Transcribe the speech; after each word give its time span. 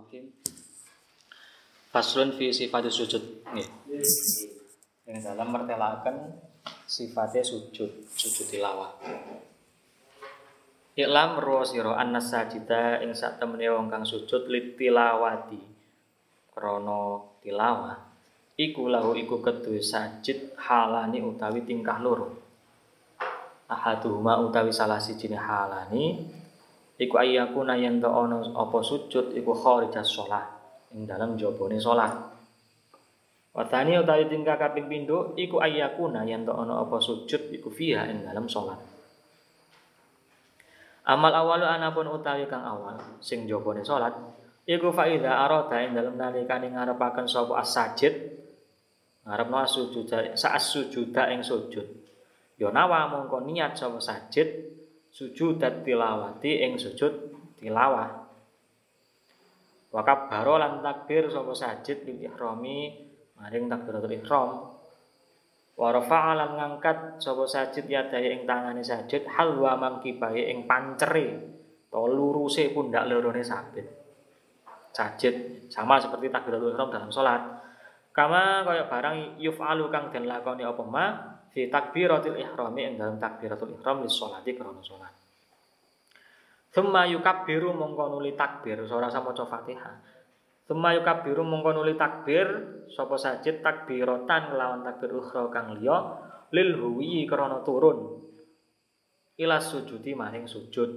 Bismillahirrahmanirrahim. 0.00 1.92
Faslun 1.92 2.30
fi 2.32 2.46
sifat 2.56 2.88
sujud. 2.88 3.44
Nih. 3.52 3.68
Yang 5.04 5.18
dalam 5.28 5.48
mertelakan 5.52 6.16
sifatnya 6.88 7.44
sujud, 7.44 8.08
sujud 8.08 8.46
tilawah. 8.48 8.96
Iklam 10.96 11.36
ro 11.36 11.60
sira 11.68 12.00
anna 12.00 12.20
sajida 12.20 13.04
ing 13.04 13.12
sak 13.12 13.36
temene 13.36 13.68
wong 13.68 13.92
kang 13.92 14.04
sujud 14.04 14.48
litilawati 14.48 15.60
krana 16.52 17.24
tilawah 17.40 17.96
iku 18.60 18.90
lahu 18.90 19.16
iku 19.16 19.40
kedue 19.40 19.80
sajid 19.80 20.52
halani 20.60 21.24
utawi 21.24 21.64
tingkah 21.64 21.96
loro 22.02 22.36
ahaduhuma 23.70 24.44
utawi 24.44 24.74
salah 24.74 25.00
sijine 25.00 25.38
halani 25.40 26.28
iku 27.00 27.16
ayyakuna 27.16 27.80
yen 27.80 27.96
to 27.96 28.12
ana 28.12 28.44
apa 28.52 28.78
sujud 28.84 29.32
iku 29.32 29.56
kharijas 29.56 30.12
shalah 30.12 30.44
ing 30.92 31.08
dalam 31.08 31.40
jabone 31.40 31.80
salat. 31.80 32.12
Watani 33.50 33.98
utawi 33.98 34.28
tingkah 34.28 34.60
kaping 34.60 34.86
pindho 34.86 35.32
iku 35.34 35.64
ayyakuna 35.64 36.28
yen 36.28 36.44
to 36.44 36.52
ana 36.52 36.84
apa 36.84 37.00
sujud 37.00 37.48
iku 37.56 37.72
fiha 37.72 38.04
ing 38.12 38.28
dalam 38.28 38.44
salat. 38.52 38.76
Amal 41.08 41.32
awalu 41.32 41.64
anapun 41.64 42.04
utawi 42.12 42.44
kang 42.44 42.62
awal 42.68 43.00
sing 43.24 43.48
jabone 43.48 43.80
salat 43.80 44.12
iku 44.68 44.92
faida 44.92 45.40
arada 45.40 45.80
ing 45.80 45.96
dalem 45.96 46.20
nalikane 46.20 46.68
ngarepaken 46.68 47.24
sapa 47.24 47.64
as-sajid 47.64 48.12
ngarepno 49.24 49.64
sujud 49.64 50.04
saat 50.36 50.60
sujud 50.60 51.16
ing 51.16 51.40
sujud. 51.40 51.86
Yo 52.60 52.68
nawa 52.68 53.08
mongko 53.08 53.40
niat 53.40 53.72
sapa 53.72 53.96
sajid 53.96 54.79
sujudat 55.10 55.82
tilawati 55.82 56.62
ing 56.62 56.78
sujud 56.78 57.12
tilawah. 57.58 58.10
Wa 59.90 60.02
kabbaro 60.06 60.54
lan 60.56 60.78
takbir 60.80 61.26
sapa 61.26 61.50
sajid 61.50 62.06
lil 62.06 62.30
ihrami 62.30 62.94
maring 63.36 63.66
takbiratul 63.66 64.14
ihram. 64.14 64.50
Wa 65.74 65.88
rafa'a 65.90 66.32
lan 66.38 66.50
ngangkat 66.54 67.18
sapa 67.18 67.42
sajid 67.44 67.90
yadahe 67.90 68.38
ing 68.38 68.46
tangane 68.46 68.86
sajid 68.86 69.26
halwa 69.26 69.74
mangkibahe 69.76 70.46
ing 70.54 70.70
pancere 70.70 71.58
to 71.90 72.00
luruse 72.06 72.70
pundak 72.70 73.10
lorone 73.10 73.42
sabit. 73.42 73.86
Sajid 74.94 75.66
sama 75.66 75.98
seperti 75.98 76.30
takbiratul 76.30 76.70
ihram 76.70 76.94
dalam 76.94 77.10
salat. 77.10 77.42
Kama 78.10 78.66
kaya 78.66 78.90
barang 78.90 79.38
yuf'alu 79.38 79.86
kang 79.90 80.10
den 80.10 80.26
lakoni 80.26 80.66
apa 80.66 80.82
ma 80.82 81.06
fi 81.50 81.66
takbiratul 81.66 82.38
ihrami 82.38 82.82
ing 82.86 82.94
dalam 82.98 83.18
takbiratul 83.18 83.74
ihram 83.74 84.06
lis 84.06 84.14
sholati 84.14 84.54
krana 84.54 84.82
salat. 84.82 85.14
Thumma 86.70 87.02
yukabbiru 87.10 87.74
mongko 87.74 88.14
nuli 88.14 88.38
takbir 88.38 88.78
ora 88.86 89.10
sama 89.10 89.34
maca 89.34 89.42
Fatihah. 89.42 89.94
Thumma 90.70 90.94
yukabbiru 90.94 91.42
mongko 91.42 91.70
nuli 91.74 91.98
takbir 91.98 92.46
sapa 92.94 93.18
sajid 93.18 93.58
takbiratan 93.58 94.54
lawan 94.54 94.86
takbir 94.86 95.10
ukhra 95.10 95.50
kang 95.50 95.74
liya 95.74 95.98
lil 96.54 96.78
huwi 96.78 97.26
krana 97.26 97.66
turun 97.66 98.22
ila 99.34 99.58
sujudi 99.58 100.14
maring 100.14 100.46
sujud. 100.46 100.90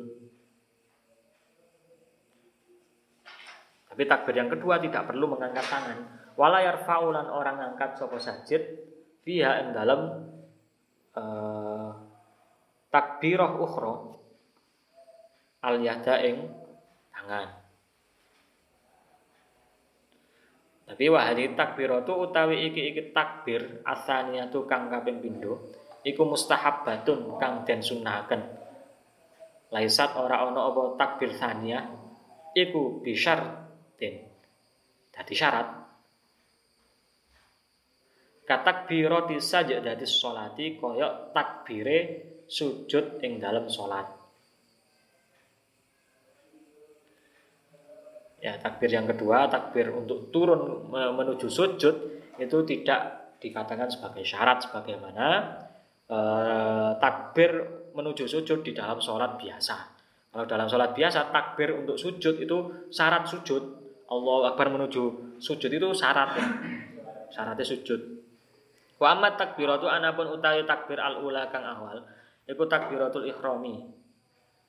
Tapi 3.89 4.03
takbir 4.09 4.37
yang 4.37 4.49
kedua 4.49 4.77
tidak 4.77 5.09
perlu 5.09 5.29
mengangkat 5.29 5.65
tangan. 5.69 5.99
Wala 6.33 6.65
yarfa'ulan 6.65 7.29
orang 7.29 7.73
angkat 7.73 7.97
sapa 7.97 8.17
sajid 8.17 8.61
fiha 9.21 9.61
ing 9.65 9.69
dalam 9.73 10.22
uh, 11.17 11.91
takbirah 12.89 13.57
ukhra 13.57 13.93
al 15.63 15.75
yada 15.81 16.21
ing 16.21 16.49
tangan. 17.09 17.49
Tapi 20.83 21.05
wahadi 21.09 21.55
takbiratu 21.57 22.29
utawi 22.29 22.69
iki 22.69 22.93
iki 22.93 23.01
takbir 23.15 23.81
asaniyatu 23.87 24.67
kang 24.67 24.91
kaping 24.91 25.23
pindho 25.23 25.71
iku 26.03 26.27
mustahabbatun 26.27 27.39
kang 27.39 27.63
den 27.63 27.81
sunahaken. 27.81 28.41
Laisat 29.73 30.13
ora 30.19 30.45
ana 30.45 30.69
apa 30.69 30.99
takbir 30.99 31.33
saniyah 31.33 31.87
iku 32.53 33.01
den. 33.97 34.15
Dadi 35.09 35.33
syarat 35.33 35.82
katakbirati 38.53 39.41
sajdati 39.41 40.05
sholati 40.05 40.77
koyok 40.77 41.33
takbire 41.33 41.97
sujud 42.45 43.17
ing 43.25 43.41
dalam 43.41 43.65
sholat. 43.65 44.05
Ya, 48.43 48.59
takbir 48.59 48.91
yang 48.91 49.07
kedua, 49.07 49.47
takbir 49.47 49.89
untuk 49.89 50.29
turun 50.29 50.91
menuju 50.91 51.47
sujud 51.47 51.95
itu 52.37 52.57
tidak 52.67 53.01
dikatakan 53.39 53.87
sebagai 53.87 54.27
syarat 54.27 54.67
sebagaimana 54.67 55.27
eh, 56.11 56.91
takbir 56.99 57.51
menuju 57.95 58.27
sujud 58.27 58.61
di 58.61 58.75
dalam 58.75 58.99
sholat 58.99 59.39
biasa. 59.39 59.77
Kalau 60.33 60.45
dalam 60.49 60.67
sholat 60.67 60.91
biasa, 60.91 61.31
takbir 61.31 61.71
untuk 61.71 61.95
sujud 61.95 62.35
itu 62.37 62.57
syarat 62.91 63.25
sujud. 63.31 63.63
Allah 64.11 64.53
Akbar 64.53 64.69
menuju 64.69 65.39
sujud 65.39 65.71
itu 65.71 65.89
syarat 65.95 66.35
ya. 66.35 66.45
Syaratnya 67.31 67.65
sujud. 67.65 68.22
Wa 68.97 69.17
amma 69.17 69.33
takbiratu 69.35 69.89
anapun 69.89 70.31
utawi 70.33 70.63
takbir 70.63 71.01
al 71.01 71.21
ula 71.21 71.49
kang 71.49 71.65
awal 71.65 72.05
iku 72.47 72.63
takbiratul 72.67 73.25
ikhrami. 73.27 73.83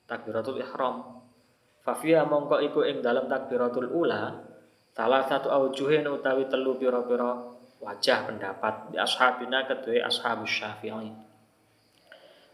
Takbiratul 0.05 0.61
ihram. 0.61 1.25
Fa 1.81 1.93
fiha 1.97 2.25
mongko 2.25 2.61
iku 2.61 2.85
ing 2.85 3.01
dalam 3.01 3.25
takbiratul 3.25 3.89
ula 3.89 4.41
salah 4.95 5.25
satu 5.27 5.51
aujuhin 5.51 6.07
utawi 6.07 6.47
telu 6.47 6.77
pira-pira 6.79 7.55
wajah 7.83 8.31
pendapat 8.31 8.95
di 8.95 8.97
ashabina 8.97 9.67
kedua 9.67 10.07
ashabus 10.07 10.49
syafi'i. 10.49 11.11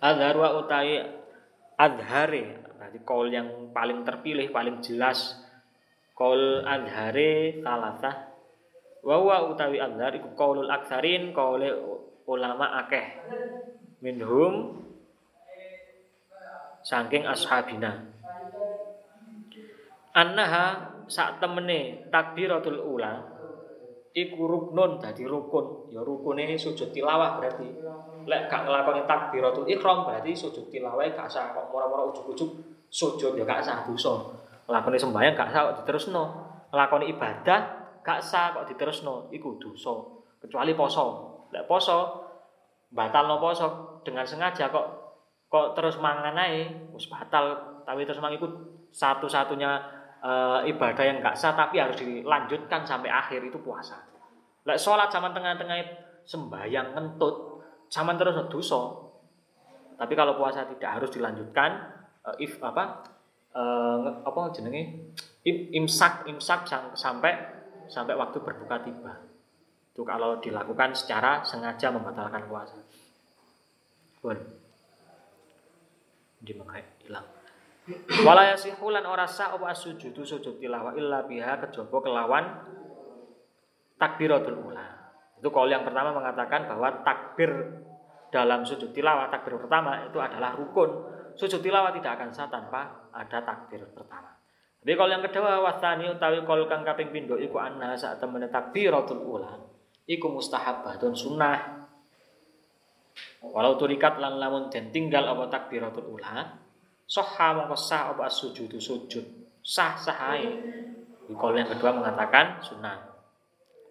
Adhar 0.02 0.36
wa 0.36 0.50
utawi 0.58 1.00
adhare 1.78 2.62
berarti 2.78 3.00
kaul 3.06 3.30
yang 3.30 3.70
paling 3.70 4.02
terpilih 4.02 4.50
paling 4.50 4.82
jelas 4.82 5.38
kaul 6.18 6.66
adhare 6.66 7.62
salasah 7.62 8.31
Wa 9.02 9.50
utawi 9.50 9.82
azhar 9.82 10.14
iku 10.14 10.30
qaulul 10.38 10.70
aksarin 10.70 11.34
qaule 11.34 11.74
ulama 12.30 12.86
akeh. 12.86 13.26
Minhum 14.06 14.78
saking 16.86 17.26
ashabina. 17.26 18.06
Annaha 20.14 20.94
sak 21.10 21.42
temene 21.42 22.10
takbiratul 22.14 22.78
ula 22.78 23.26
iku 24.14 24.46
ruknun 24.46 25.02
dadi 25.02 25.26
rukun. 25.26 25.90
Ya 25.90 26.06
rukune 26.06 26.54
sujud 26.54 26.94
tilawah 26.94 27.42
berarti. 27.42 27.70
Lek 28.22 28.54
gak 28.54 28.70
nglakoni 28.70 29.10
takbiratul 29.10 29.66
ihram 29.66 30.06
berarti 30.06 30.38
sujud 30.38 30.70
tilawah 30.70 31.10
gak 31.10 31.26
sah 31.26 31.58
kok 31.58 31.74
mora-mora 31.74 32.06
ujug-ujug 32.06 32.50
sujud 32.86 33.34
ya 33.34 33.42
gak 33.50 33.66
sah 33.66 33.82
dosa. 33.82 34.14
Lakoni 34.70 35.02
sembahyang 35.02 35.34
gak 35.34 35.50
sah 35.50 35.62
kok 35.74 35.76
diterusno. 35.82 36.24
Lakoni 36.70 37.10
ibadah 37.10 37.81
gak 38.02 38.20
sah 38.22 38.54
kok 38.54 38.66
diterusno 38.66 39.30
iku 39.30 39.58
dosa 39.62 40.22
kecuali 40.42 40.74
poso. 40.74 41.06
Lek 41.54 41.70
poso 41.70 41.98
batal 42.90 43.30
no 43.30 43.38
poso. 43.38 44.02
Dengan 44.02 44.26
sengaja 44.26 44.74
kok 44.74 44.88
kok 45.46 45.78
terus 45.78 46.02
mangan 46.02 46.36
ae 46.42 46.90
wis 46.92 47.06
batal. 47.06 47.82
Tapi 47.86 48.02
terus 48.06 48.22
mang 48.22 48.34
iku 48.34 48.50
satu-satunya 48.90 49.72
e, 50.22 50.32
ibadah 50.74 51.04
yang 51.06 51.22
gak 51.22 51.38
sah 51.38 51.54
tapi 51.54 51.78
harus 51.78 51.98
dilanjutkan 52.02 52.82
sampai 52.84 53.14
akhir 53.14 53.46
itu 53.46 53.62
puasa. 53.62 54.02
Lek 54.66 54.82
sholat 54.82 55.14
sama 55.14 55.30
tengah-tengah 55.34 55.78
sembahyang 56.26 56.98
ngentut 56.98 57.62
sama 57.90 58.18
terus 58.18 58.38
dosa. 58.50 59.10
Tapi 60.02 60.14
kalau 60.18 60.34
puasa 60.34 60.66
tidak 60.66 60.98
harus 60.98 61.14
dilanjutkan 61.14 61.70
e, 62.26 62.30
if 62.42 62.58
apa 62.66 63.06
e, 63.54 63.64
apa 64.26 64.40
jenenge? 64.50 65.14
Imsak 65.42 66.30
imsak 66.30 66.70
sampai 66.94 67.61
sampai 67.92 68.16
waktu 68.16 68.40
berbuka 68.40 68.88
tiba. 68.88 69.14
Itu 69.92 70.08
kalau 70.08 70.40
dilakukan 70.40 70.96
secara 70.96 71.44
sengaja 71.44 71.92
membatalkan 71.92 72.48
puasa. 72.48 72.80
Pun. 74.24 74.40
Di 76.42 76.56
hilang. 77.04 77.28
Wala 78.24 78.56
yasihu 78.56 78.94
lan 78.94 79.04
ora 79.04 79.28
sah 79.28 79.52
apa 79.52 79.76
sujudu 79.76 80.24
sujud 80.24 80.62
tilawah 80.62 80.96
illa 80.96 81.28
biha 81.28 81.60
kejaba 81.68 81.98
kelawan 82.00 82.46
takbiratul 84.00 84.72
ula. 84.72 84.88
Itu 85.38 85.52
kalau 85.52 85.68
yang 85.68 85.84
pertama 85.84 86.16
mengatakan 86.16 86.70
bahwa 86.72 87.04
takbir 87.04 87.52
dalam 88.32 88.64
sujud 88.64 88.96
tilawah 88.96 89.28
takbir 89.28 89.60
pertama 89.60 90.08
itu 90.08 90.18
adalah 90.18 90.56
rukun. 90.56 90.90
Sujud 91.36 91.60
tilawah 91.60 91.92
tidak 91.92 92.22
akan 92.22 92.30
sah 92.32 92.48
tanpa 92.48 93.12
ada 93.12 93.44
takbir 93.44 93.84
pertama. 93.92 94.41
Tapi 94.82 94.98
kalau 94.98 95.14
yang 95.14 95.22
kedua 95.22 95.62
wasani 95.62 96.10
utawi 96.10 96.42
kol 96.42 96.66
kang 96.66 96.82
kaping 96.82 97.14
pindho 97.14 97.38
iku 97.38 97.62
anna 97.62 97.94
saat 97.94 98.18
temene 98.18 98.50
takbiratul 98.50 99.22
ula 99.22 99.54
iku 100.10 100.34
mustahabbatun 100.34 101.14
sunnah. 101.14 101.86
Walau 103.46 103.78
turikat 103.78 104.18
lan 104.18 104.42
lamun 104.42 104.74
den 104.74 104.90
tinggal 104.90 105.30
apa 105.30 105.54
takbiratul 105.54 106.18
ula 106.18 106.58
sahha 107.06 107.54
mongko 107.54 107.78
sah 107.78 108.10
apa 108.18 108.26
sujudu 108.26 108.82
sujud 108.82 109.26
sah 109.62 109.94
sah 110.02 110.18
ae 110.34 110.50
Kaul 111.32 111.56
yang 111.56 111.70
kedua 111.70 111.96
mengatakan 111.96 112.60
sunnah. 112.60 113.08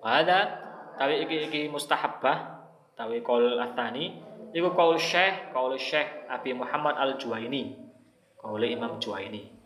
Ada 0.02 0.38
tapi 0.98 1.24
iki 1.24 1.48
iki 1.48 1.60
mustahabbah 1.70 2.66
tapi 2.98 3.22
kaul 3.24 3.56
atani 3.56 4.18
iku 4.52 4.74
kaul 4.74 4.98
Syekh 4.98 5.54
kaul 5.54 5.78
Syekh 5.78 6.26
Abi 6.28 6.52
Muhammad 6.52 6.98
Al 6.98 7.16
Juwaini 7.16 7.78
kaul 8.36 8.60
Imam 8.66 9.00
Juwaini 9.00 9.59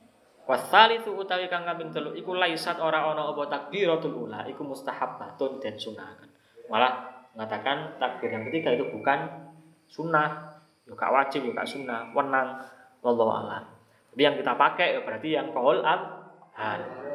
Wasalisu 0.44 1.16
utawi 1.16 1.48
kang 1.48 1.64
kaping 1.64 1.88
telu 1.88 2.12
iku 2.12 2.36
laisat 2.36 2.76
ora 2.76 3.00
ana 3.00 3.32
apa 3.32 3.48
takbiratul 3.48 4.28
ula 4.28 4.44
iku 4.44 4.60
mustahabbatun 4.60 5.56
dan 5.56 5.80
sunnah. 5.80 6.20
Malah 6.68 7.24
mengatakan 7.32 7.96
takbir 7.96 8.28
yang 8.28 8.44
ketiga 8.52 8.76
itu 8.76 8.84
bukan 8.92 9.24
sunnah, 9.88 10.60
yo 10.84 10.92
gak 10.92 11.08
wajib, 11.08 11.48
yo 11.48 11.56
gak 11.56 11.64
sunnah, 11.64 12.12
wenang 12.12 12.60
wallahu 13.00 13.32
a'lam. 13.32 13.64
Tapi 14.12 14.20
yang 14.20 14.36
kita 14.36 14.52
pakai 14.52 14.94
ya 14.94 15.00
berarti 15.00 15.28
yang 15.32 15.48
kaul 15.48 15.80
al 15.80 16.22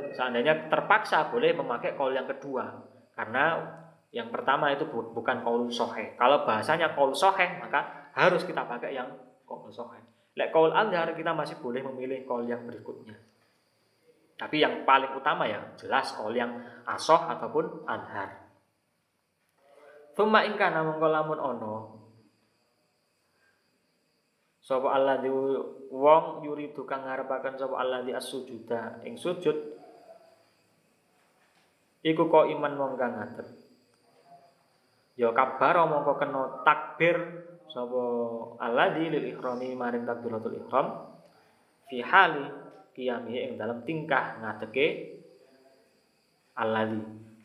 Seandainya 0.10 0.68
terpaksa 0.68 1.30
boleh 1.30 1.54
memakai 1.54 1.96
kaul 1.96 2.12
yang 2.12 2.28
kedua 2.28 2.66
karena 3.14 3.62
yang 4.10 4.34
pertama 4.34 4.74
itu 4.74 4.90
bukan 4.90 5.46
kaul 5.46 5.70
sohe. 5.70 6.18
Kalau 6.18 6.44
bahasanya 6.50 6.98
kaul 6.98 7.14
sohe 7.14 7.62
maka 7.62 8.10
harus 8.18 8.42
kita 8.42 8.66
pakai 8.66 8.98
yang 8.98 9.08
kaul 9.46 9.70
sohe. 9.70 10.09
Lek 10.40 10.56
kaul 10.56 10.72
azhar 10.72 11.12
kita 11.20 11.36
masih 11.36 11.60
boleh 11.60 11.84
memilih 11.84 12.24
kaul 12.24 12.48
yang 12.48 12.64
berikutnya. 12.64 13.20
Tapi 14.40 14.64
yang 14.64 14.88
paling 14.88 15.20
utama 15.20 15.44
ya 15.44 15.60
jelas 15.76 16.16
kaul 16.16 16.32
yang 16.32 16.64
asoh 16.88 17.20
ataupun 17.20 17.84
anhar. 17.84 18.48
Thumma 20.16 20.48
ingkana 20.48 20.88
mongko 20.88 21.08
lamun 21.12 21.40
ono 21.40 21.76
Sapa 24.64 24.94
Allah 24.94 25.18
di 25.18 25.34
wong 25.90 26.46
yuri 26.46 26.70
tukang 26.78 27.02
ngarepaken 27.02 27.58
sapa 27.58 27.74
Allah 27.82 28.06
di 28.06 28.14
as-sujuda 28.14 29.02
ing 29.02 29.18
sujud 29.18 29.58
iku 32.06 32.30
kok 32.30 32.46
iman 32.54 32.78
wong 32.78 32.94
kang 32.94 33.18
ngadeg. 33.18 33.50
Ya 35.18 35.34
kabar 35.34 35.84
mongko 35.90 36.22
kena 36.22 36.62
takbir 36.62 37.18
sapa 37.70 38.04
Allah 38.60 38.98
di 38.98 39.08
lil 39.08 39.26
ihrami 39.30 39.74
maring 39.78 40.04
takbiratul 40.04 40.58
ihram? 40.58 40.88
Fi 41.90 42.02
hali 42.02 42.46
qiyami 42.94 43.34
ing 43.38 43.54
dalam 43.58 43.86
tingkah 43.86 44.42
ngadege 44.42 45.18
Allah 46.58 46.90
di 46.90 47.00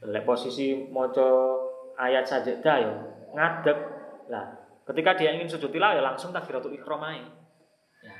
lek 0.04 0.24
posisi 0.26 0.88
maca 0.90 1.28
ayat 2.00 2.24
sajadah 2.26 2.76
ya 2.80 2.92
ngadeg. 3.32 3.78
Lah 4.28 4.64
Ketika 4.84 5.16
dia 5.16 5.32
ingin 5.32 5.48
sujud 5.48 5.72
tilawah 5.72 5.96
ya 5.96 6.04
langsung 6.04 6.28
takbiratul 6.28 6.76
ihram. 6.76 7.00
Ya, 7.08 8.12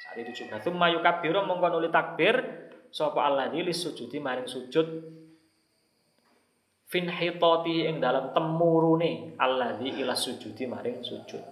saat 0.00 0.16
itu 0.16 0.32
juga. 0.32 0.56
Tsumma 0.56 0.88
yukabbiru 0.88 1.44
mongko 1.44 1.76
nuli 1.76 1.92
takbir. 1.92 2.64
Sapa 2.88 3.28
Allah 3.28 3.52
li 3.52 3.74
sujudi 3.76 4.16
maring 4.16 4.48
sujud 4.48 4.86
fin 6.86 7.10
hitati 7.10 7.90
ing 7.90 7.98
dalam 7.98 8.30
temurune 8.30 9.34
di 9.82 9.88
ila 10.02 10.14
sujudi 10.14 10.64
maring 10.70 11.02
sujud. 11.02 11.42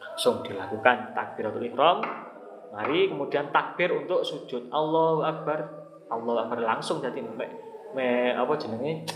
Langsung 0.00 0.44
dilakukan 0.44 1.16
takbiratul 1.16 1.64
ihram. 1.64 2.04
Mari 2.72 3.12
kemudian 3.12 3.52
takbir 3.52 3.92
untuk 3.92 4.24
sujud. 4.24 4.68
Allahu 4.72 5.24
akbar. 5.24 5.60
Allahu 6.12 6.38
akbar 6.44 6.58
langsung 6.60 7.00
jadi 7.00 7.20
me, 7.24 7.48
me 7.96 8.36
apa 8.36 8.52
jenenge? 8.60 9.08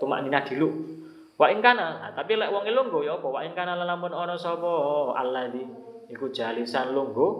Tumak 0.00 0.24
nina 0.24 0.40
dulu 0.40 1.00
Wa 1.40 1.48
ing 1.48 1.64
kana, 1.64 1.96
nah, 1.96 2.12
tapi 2.12 2.36
lek 2.36 2.52
wong 2.52 2.68
lungguh 2.68 3.08
ya 3.08 3.16
apa? 3.16 3.24
Wa 3.24 3.40
ing 3.40 3.56
kana 3.56 3.72
lamun 3.72 4.12
ana 4.12 4.36
sapa 4.36 4.68
alladzi 5.16 5.64
iku 6.12 6.28
jalisan 6.28 6.92
lungguh. 6.92 7.32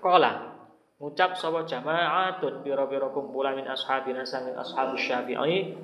Kala 0.00 0.55
ngucap 0.96 1.36
sapa 1.36 1.68
jama'atun 1.68 2.64
pira-pira 2.64 3.12
kumpulan 3.12 3.52
min 3.52 3.68
ashabina 3.68 4.24
sanging 4.24 4.56
ashabus 4.56 5.04
syafi'i 5.04 5.76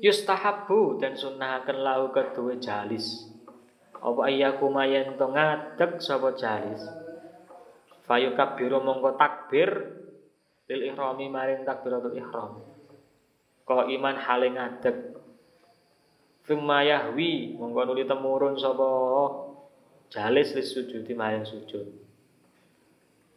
yustahabbu 0.00 0.98
dan 0.98 1.14
sunnahaken 1.14 1.78
lahu 1.84 2.10
kedua 2.10 2.56
jalis. 2.58 3.28
Apa 4.02 4.26
ayyaku 4.26 4.66
mayen 4.66 5.14
to 5.14 5.26
ngadeg 5.30 6.02
sapa 6.02 6.34
jalis. 6.34 6.82
Fayukabbiru 8.02 8.82
mongko 8.82 9.14
takbir 9.14 9.70
lil 10.66 10.80
ihrami 10.90 11.30
maring 11.30 11.62
takbiratul 11.62 12.18
ihram. 12.18 12.58
Kau 13.62 13.86
iman 13.86 14.16
hale 14.18 14.48
ngadeg. 14.50 15.14
Thumma 16.42 16.82
yahwi 16.82 17.54
mongko 17.54 17.86
nuli 17.86 18.02
temurun 18.02 18.58
sapa 18.58 18.90
jalis 20.10 20.50
lis 20.58 20.74
di 20.74 21.14
mayang 21.14 21.46
sujud. 21.46 22.01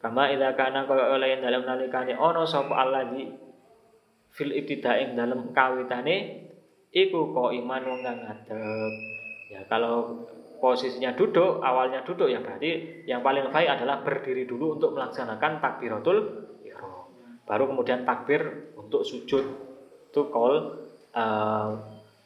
Kama 0.06 0.30
ila 0.38 0.54
kana 0.54 0.86
kaya 0.86 1.18
oleh 1.18 1.42
dalam 1.42 1.66
nalikane 1.66 2.14
ana 2.14 2.46
sapa 2.46 2.78
alladzi 2.78 3.26
fil 4.30 4.54
ibtidaing 4.54 5.18
dalam 5.18 5.50
kawitane 5.50 6.46
iku 6.94 7.34
kok 7.34 7.50
iman 7.50 7.82
wong 7.82 8.00
kang 8.06 8.22
ngadeg. 8.22 8.94
Ya 9.50 9.66
kalau 9.66 10.30
posisinya 10.62 11.18
duduk, 11.18 11.58
awalnya 11.58 12.06
duduk 12.06 12.30
ya 12.30 12.38
berarti 12.38 13.02
yang 13.10 13.26
paling 13.26 13.50
baik 13.50 13.82
adalah 13.82 14.06
berdiri 14.06 14.46
dulu 14.46 14.78
untuk 14.78 14.94
melaksanakan 14.94 15.58
takbiratul 15.58 16.18
ihram. 16.62 17.10
Baru 17.42 17.66
kemudian 17.74 18.06
takbir 18.06 18.78
untuk 18.78 19.02
sujud 19.02 19.42
itu 20.14 20.22
kol 20.30 20.86
uh, 21.18 21.70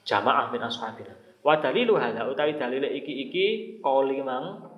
jamaah 0.03 0.51
min 0.51 0.61
ashabina 0.67 1.15
wa 1.39 1.55
dalilu 1.57 1.95
hadza 1.95 2.27
utawi 2.27 2.59
dalile 2.59 2.91
iki 2.91 3.13
iki 3.25 3.45
qauli 3.79 4.19
mang 4.21 4.68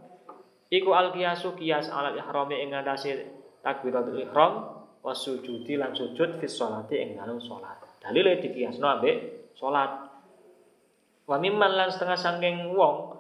iku 0.72 0.96
al 0.96 1.12
qiyasu 1.12 1.54
qiyas 1.60 1.92
ala 1.92 2.16
ihrami 2.16 2.64
ing 2.64 2.72
ngatasi 2.72 3.28
takbiratul 3.60 4.24
ihram 4.24 4.82
wa 5.04 5.14
sujudi 5.14 5.76
lan 5.76 5.92
sujud 5.92 6.40
fi 6.40 6.48
sholati 6.48 6.96
ing 6.96 7.20
dalem 7.20 7.38
salat 7.44 7.78
dalile 8.00 8.40
dikiasno 8.40 8.88
ambek 8.88 9.52
salat 9.60 10.08
wa 11.28 11.36
mimman 11.38 11.76
lan 11.76 11.92
setengah 11.92 12.18
sangking 12.18 12.72
wong 12.72 13.20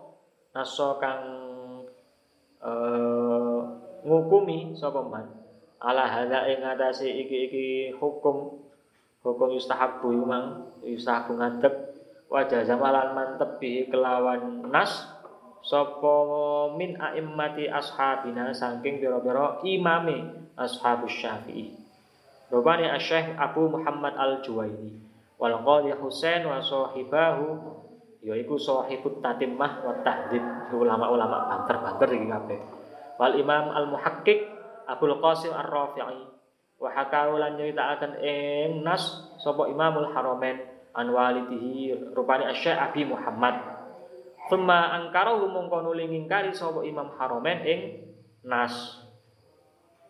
naso 0.56 0.96
kang 0.98 1.22
uh, 2.64 3.60
ngukumi 4.02 4.74
sapa 4.74 5.04
man 5.04 5.28
ala 5.82 6.08
hadza 6.08 6.48
ing 6.50 6.64
ngatasi 6.64 7.08
iki-iki 7.26 7.98
hukum 7.98 8.62
hukum 9.22 9.50
yustahabu 9.54 10.14
mang 10.24 10.72
yustahabu 10.86 11.38
ngadep 11.38 11.74
wajah 12.32 12.64
zamalan 12.64 13.12
mantep 13.12 13.60
bi 13.60 13.86
kelawan 13.92 14.66
nas 14.72 15.21
sapa 15.62 16.16
min 16.78 16.98
aimmati 16.98 17.70
ashabina 17.70 18.50
saking 18.54 19.02
pira-pira 19.02 19.62
imame 19.66 20.50
ashabus 20.58 21.14
syafi'i. 21.18 21.78
Rupane 22.52 22.92
asyikh 22.92 23.40
Abu 23.40 23.72
Muhammad 23.72 24.12
Al-Juwaini 24.20 25.00
wal 25.40 25.56
qadhi 25.64 25.96
Husain 25.96 26.44
wa 26.44 26.60
sahibahu 26.60 27.80
yaiku 28.22 28.60
sahibut 28.60 29.24
tatimmah 29.24 29.82
wa 29.82 29.96
tahdid 30.04 30.44
ulama-ulama 30.76 31.48
banter-banter 31.48 32.10
iki 32.12 32.28
kabeh. 32.28 32.60
Wal 33.16 33.40
Imam 33.40 33.72
Al-Muhaqqiq 33.72 34.40
Abdul 34.90 35.18
Qasim 35.24 35.56
Ar-Rafi'i 35.56 36.28
wa 36.82 36.90
hakau 36.90 37.38
lan 37.38 37.56
nyritakaken 37.56 38.20
ing 38.20 38.82
nas 38.82 39.06
sapa 39.38 39.70
Imamul 39.70 40.10
Haramain 40.12 40.58
an 40.92 41.08
walidihi 41.14 42.12
rupane 42.12 42.50
Asy 42.52 42.74
Abi 42.74 43.08
Muhammad 43.08 43.81
Thumma 44.52 44.92
angkarahu 45.00 45.48
mongko 45.48 45.80
nuli 45.80 46.12
ngingkari 46.12 46.52
sapa 46.52 46.84
Imam 46.84 47.08
Haramain 47.16 47.64
ing 47.64 47.80
nas 48.44 49.00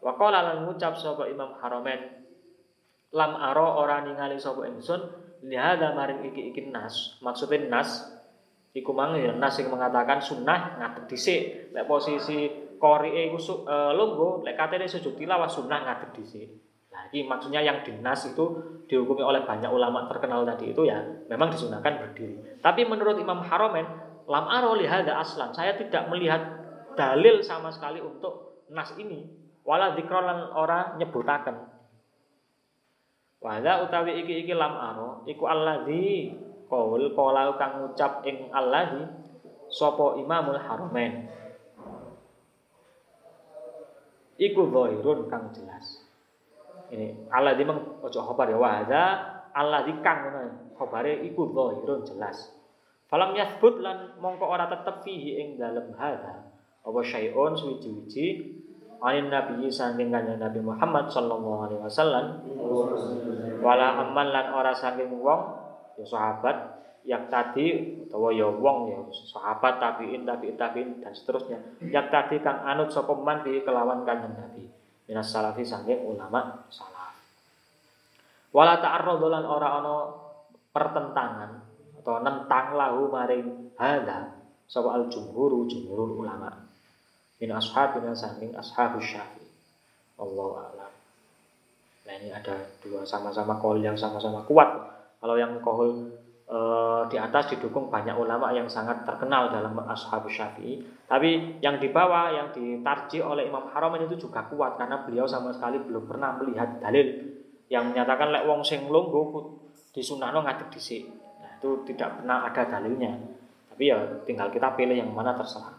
Wa 0.02 0.18
qala 0.18 0.42
lan 0.42 0.66
ngucap 0.66 0.98
sapa 0.98 1.30
Imam 1.30 1.54
Haramain 1.62 2.26
lam 3.14 3.38
aro 3.38 3.86
ora 3.86 4.02
ningali 4.02 4.42
sapa 4.42 4.66
ingsun 4.66 4.98
lihada 5.46 5.94
maring 5.94 6.26
iki 6.26 6.50
iki 6.50 6.74
nas 6.74 7.22
maksudnya 7.22 7.70
nas 7.70 8.10
iku 8.74 8.98
mang 8.98 9.14
ya 9.14 9.30
nas 9.30 9.62
sing 9.62 9.70
mengatakan 9.70 10.18
sunnah 10.18 10.80
ngadeg 10.82 11.06
dhisik 11.06 11.70
lek 11.76 11.86
posisi 11.86 12.50
korike 12.82 13.30
iku 13.30 13.38
e, 13.68 13.76
lungguh 13.94 14.42
lek 14.42 14.58
katene 14.58 14.90
sujud 14.90 15.22
tilawah 15.22 15.46
sunah 15.46 15.86
ngadeg 15.86 16.10
dhisik. 16.18 16.50
Nah, 16.92 17.08
ini 17.14 17.24
maksudnya 17.24 17.64
yang 17.64 17.86
dinas 17.86 18.28
itu 18.28 18.44
dihukumi 18.90 19.24
oleh 19.24 19.48
banyak 19.48 19.72
ulama 19.72 20.12
terkenal 20.12 20.44
tadi 20.44 20.76
itu 20.76 20.84
ya 20.84 21.00
memang 21.32 21.54
disunahkan 21.54 22.04
berdiri. 22.04 22.60
Tapi 22.60 22.84
menurut 22.84 23.16
Imam 23.16 23.40
Haromen, 23.40 24.11
lam 24.32 24.46
aro 24.48 24.80
lihada 24.80 25.20
aslan. 25.20 25.52
Saya 25.52 25.76
tidak 25.76 26.08
melihat 26.08 26.40
dalil 26.96 27.44
sama 27.44 27.68
sekali 27.68 28.00
untuk 28.00 28.64
nas 28.72 28.96
ini. 28.96 29.28
Wala 29.68 29.92
dikrolan 29.94 30.56
ora 30.56 30.96
nyebutaken. 30.96 31.68
Wala 33.44 33.84
utawi 33.84 34.24
iki 34.24 34.48
iki 34.48 34.56
lam 34.56 34.74
aro 34.80 35.28
iku 35.28 35.52
alladzi 35.52 36.32
qaul 36.72 37.12
qala 37.12 37.60
kang 37.60 37.84
ngucap 37.84 38.24
ing 38.24 38.48
alladzi 38.56 39.04
sapa 39.68 40.16
Imamul 40.22 40.62
Haromen 40.62 41.28
iku 44.40 44.62
zahirun 44.72 45.28
kang 45.28 45.52
jelas. 45.54 46.06
Ini 46.92 47.32
Allah 47.32 47.56
di 47.56 47.64
mang 47.64 48.02
ojo 48.04 48.20
khobar 48.20 48.52
ya 48.52 48.58
Allah 49.52 49.82
di 49.84 49.94
kang 50.02 50.20
ngono. 50.28 50.42
Khobare 50.80 51.22
iku 51.26 51.54
zahirun 51.54 52.02
jelas. 52.08 52.61
Falam 53.12 53.36
yathbut 53.36 53.84
lan 53.84 54.16
mongko 54.24 54.48
ora 54.48 54.72
tetep 54.72 55.04
fihi 55.04 55.36
ing 55.44 55.60
dalem 55.60 55.92
hadza. 56.00 56.48
Apa 56.88 57.00
syai'un 57.04 57.52
suwiji-wiji 57.52 58.56
anin 59.04 59.28
nabi 59.28 59.68
saking 59.68 60.16
kanjeng 60.16 60.40
Nabi 60.40 60.64
Muhammad 60.64 61.12
sallallahu 61.12 61.68
alaihi 61.68 61.82
wasallam. 61.84 62.40
Wala 63.60 64.00
aman 64.00 64.28
lan 64.32 64.56
ora 64.56 64.72
saking 64.72 65.12
wong 65.20 65.42
ya 66.00 66.08
sahabat 66.08 66.56
yang 67.04 67.28
tadi 67.28 68.00
utawa 68.08 68.32
ya 68.32 68.48
wong 68.48 68.96
ya 68.96 69.04
sahabat 69.12 69.84
tabiin 69.84 70.24
tabiin 70.24 70.56
tabiin 70.56 71.04
dan 71.04 71.12
seterusnya. 71.12 71.60
Yang 71.84 72.08
tadi 72.16 72.40
kang 72.40 72.64
anut 72.64 72.96
sapa 72.96 73.12
man 73.12 73.44
di 73.44 73.60
kelawan 73.60 74.08
kanjeng 74.08 74.40
Nabi. 74.40 74.72
Minas 75.12 75.28
salafi 75.28 75.68
saking 75.68 76.08
ulama 76.08 76.64
salaf. 76.72 77.12
Wala 78.56 78.80
ta'arradu 78.80 79.28
lan 79.28 79.44
ora 79.44 79.84
ana 79.84 79.96
pertentangan 80.72 81.71
atau 82.02 82.18
nentang 82.26 82.74
lahu 82.74 83.14
maring 83.14 83.78
hadza 83.78 84.34
sapa 84.66 84.90
al 84.98 85.06
jumhur 85.08 85.70
jumhur 85.70 86.18
ulama. 86.18 86.50
Min 87.38 87.54
ashabina 87.54 88.14
saking 88.18 88.58
ashabus 88.58 89.06
syafi 89.06 89.46
Allah 90.18 90.74
alam. 90.74 90.92
Nah 92.06 92.14
ini 92.18 92.30
ada 92.34 92.58
dua 92.82 93.06
sama-sama 93.06 93.62
kol 93.62 93.78
yang 93.82 93.98
sama-sama 93.98 94.42
kuat. 94.46 94.70
Kalau 95.22 95.38
yang 95.38 95.62
kol 95.62 96.10
e, 96.50 96.58
di 97.10 97.18
atas 97.18 97.54
didukung 97.54 97.90
banyak 97.94 98.14
ulama 98.18 98.50
yang 98.54 98.66
sangat 98.66 99.06
terkenal 99.06 99.54
dalam 99.54 99.78
ashabus 99.86 100.34
syafi'i. 100.34 100.82
Tapi 101.06 101.62
yang 101.62 101.78
di 101.78 101.90
bawah 101.94 102.34
yang 102.34 102.50
ditarji 102.50 103.22
oleh 103.22 103.50
Imam 103.50 103.70
Haram 103.70 103.94
itu 104.02 104.18
juga 104.18 104.46
kuat 104.50 104.78
karena 104.78 105.02
beliau 105.06 105.30
sama 105.30 105.54
sekali 105.54 105.78
belum 105.82 106.10
pernah 106.10 106.38
melihat 106.38 106.82
dalil 106.82 107.32
yang 107.72 107.94
menyatakan 107.94 108.34
lek 108.36 108.44
wong 108.46 108.62
sing 108.68 108.90
longgo 108.92 109.58
disunahno 109.96 110.44
ngadeg 110.44 110.72
dhisik. 110.72 111.04
nah 111.08 111.21
itu 111.62 111.94
tidak 111.94 112.18
pernah 112.18 112.50
ada 112.50 112.66
dalilnya. 112.66 113.14
Tapi 113.70 113.84
ya 113.86 114.02
tinggal 114.26 114.50
kita 114.50 114.74
pilih 114.74 114.98
yang 114.98 115.14
mana 115.14 115.38
terserah. 115.38 115.78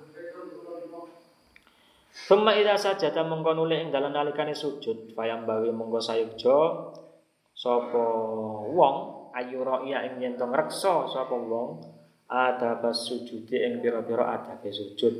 Summa 2.15 2.55
idza 2.55 2.79
sajada 2.79 3.27
mongko 3.27 3.59
nuli 3.59 3.83
ing 3.83 3.91
dalan 3.91 4.15
nalikane 4.15 4.55
sujud 4.55 5.11
fayam 5.19 5.43
bawi 5.43 5.75
mongko 5.75 5.99
sayukja 5.99 6.59
sapa 7.51 8.05
wong 8.71 8.97
ayu 9.35 9.65
iya 9.89 10.07
ing 10.07 10.23
yen 10.23 10.39
to 10.39 10.47
ngreksa 10.47 11.11
sapa 11.11 11.35
wong 11.35 11.83
ada 12.31 12.79
pas 12.79 12.95
sujud 12.95 13.51
ing 13.51 13.83
pira-pira 13.83 14.39
adabe 14.39 14.71
sujud. 14.71 15.15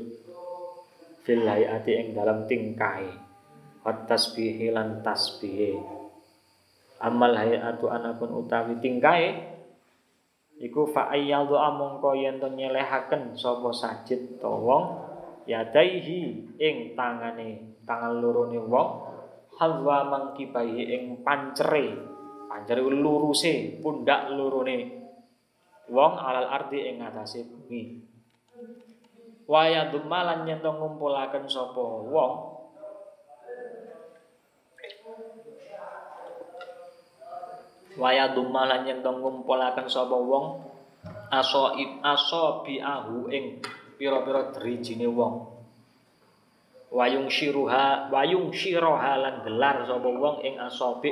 Fil 1.27 1.43
hayati 1.43 1.91
ing 1.91 2.07
dalam 2.15 2.47
tingkai 2.47 3.11
wat 3.83 4.07
tasbihi 4.07 4.71
lan 4.71 5.03
tasbihe. 5.03 5.75
Amal 7.03 7.35
hayatu 7.35 7.91
anapun 7.91 8.31
utawi 8.31 8.79
tingkai 8.79 9.52
iku 10.61 10.89
fa 10.89 11.09
ayyadhu 11.09 11.57
amongko 11.57 12.13
yen 12.17 12.37
to 12.37 12.49
nyelehaken 12.51 13.33
sapa 13.33 13.69
sajid 13.73 14.37
to 14.37 14.49
wong 14.49 15.01
yadaihi 15.49 16.53
ing 16.59 16.95
tangane 16.95 17.79
tangan 17.83 18.19
lorone 18.19 18.59
wong. 18.59 18.89
Halwa 19.53 20.09
mangkibahi 20.09 20.81
ing 20.97 21.03
pancere 21.21 21.93
pancere 22.49 22.81
luruse 22.81 23.77
pundak 23.85 24.33
lorone 24.33 25.03
wong 25.93 26.13
alal 26.17 26.49
ardi 26.49 26.89
ing 26.89 27.05
ngatasé 27.05 27.45
bumi. 27.45 28.01
Waya 29.45 29.93
dumalan 29.93 30.47
yen 30.49 30.63
ngumpulaken 30.63 31.45
sapa 31.45 31.83
wong 32.07 32.33
waya 37.97 38.33
dumalan 38.33 38.89
yen 38.89 39.05
ngumpulaken 39.05 39.85
sapa 39.85 40.17
wong 40.17 40.61
aso 41.29 41.77
aso 42.01 42.65
biahu 42.65 43.29
ing 43.29 43.61
pira-pira 43.97 44.53
drijine 44.53 45.09
wong. 45.09 45.53
Wayung 46.93 47.25
syiruha 47.25 48.13
wayung 48.13 48.53
syiroha 48.53 49.17
lan 49.17 49.35
gelar 49.41 49.85
sapa 49.85 50.09
wong 50.09 50.45
ing 50.45 50.61
asabi 50.61 51.09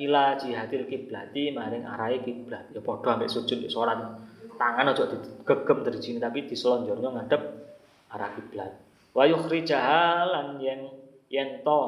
ila 0.00 0.34
jihadil 0.38 0.86
kiblati 0.86 1.54
maring 1.54 1.86
arahe 1.86 2.22
kiblat. 2.22 2.70
Ya 2.74 2.82
padha 2.82 3.18
ambek 3.18 3.30
sujud 3.30 3.62
salat 3.70 4.02
tangan 4.58 4.92
aja 4.92 5.08
digegem 5.08 5.78
drijine 5.86 6.18
tapi 6.18 6.46
diselonjorno 6.46 7.14
ngadep 7.16 7.42
arah 8.10 8.30
kiblat. 8.34 8.72
Wa 9.14 9.26
yukhrijaha 9.26 10.26
lan 10.26 10.48
yen 10.58 10.90
yen 11.30 11.62
to 11.62 11.80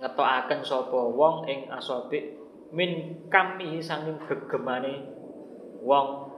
ngetokaken 0.00 0.60
sapa 0.66 0.98
wong 0.98 1.48
ing 1.48 1.70
asabi 1.72 2.41
min 2.72 3.20
kami 3.28 3.78
sanging 3.84 4.16
gegemane 4.24 5.04
wong. 5.84 6.32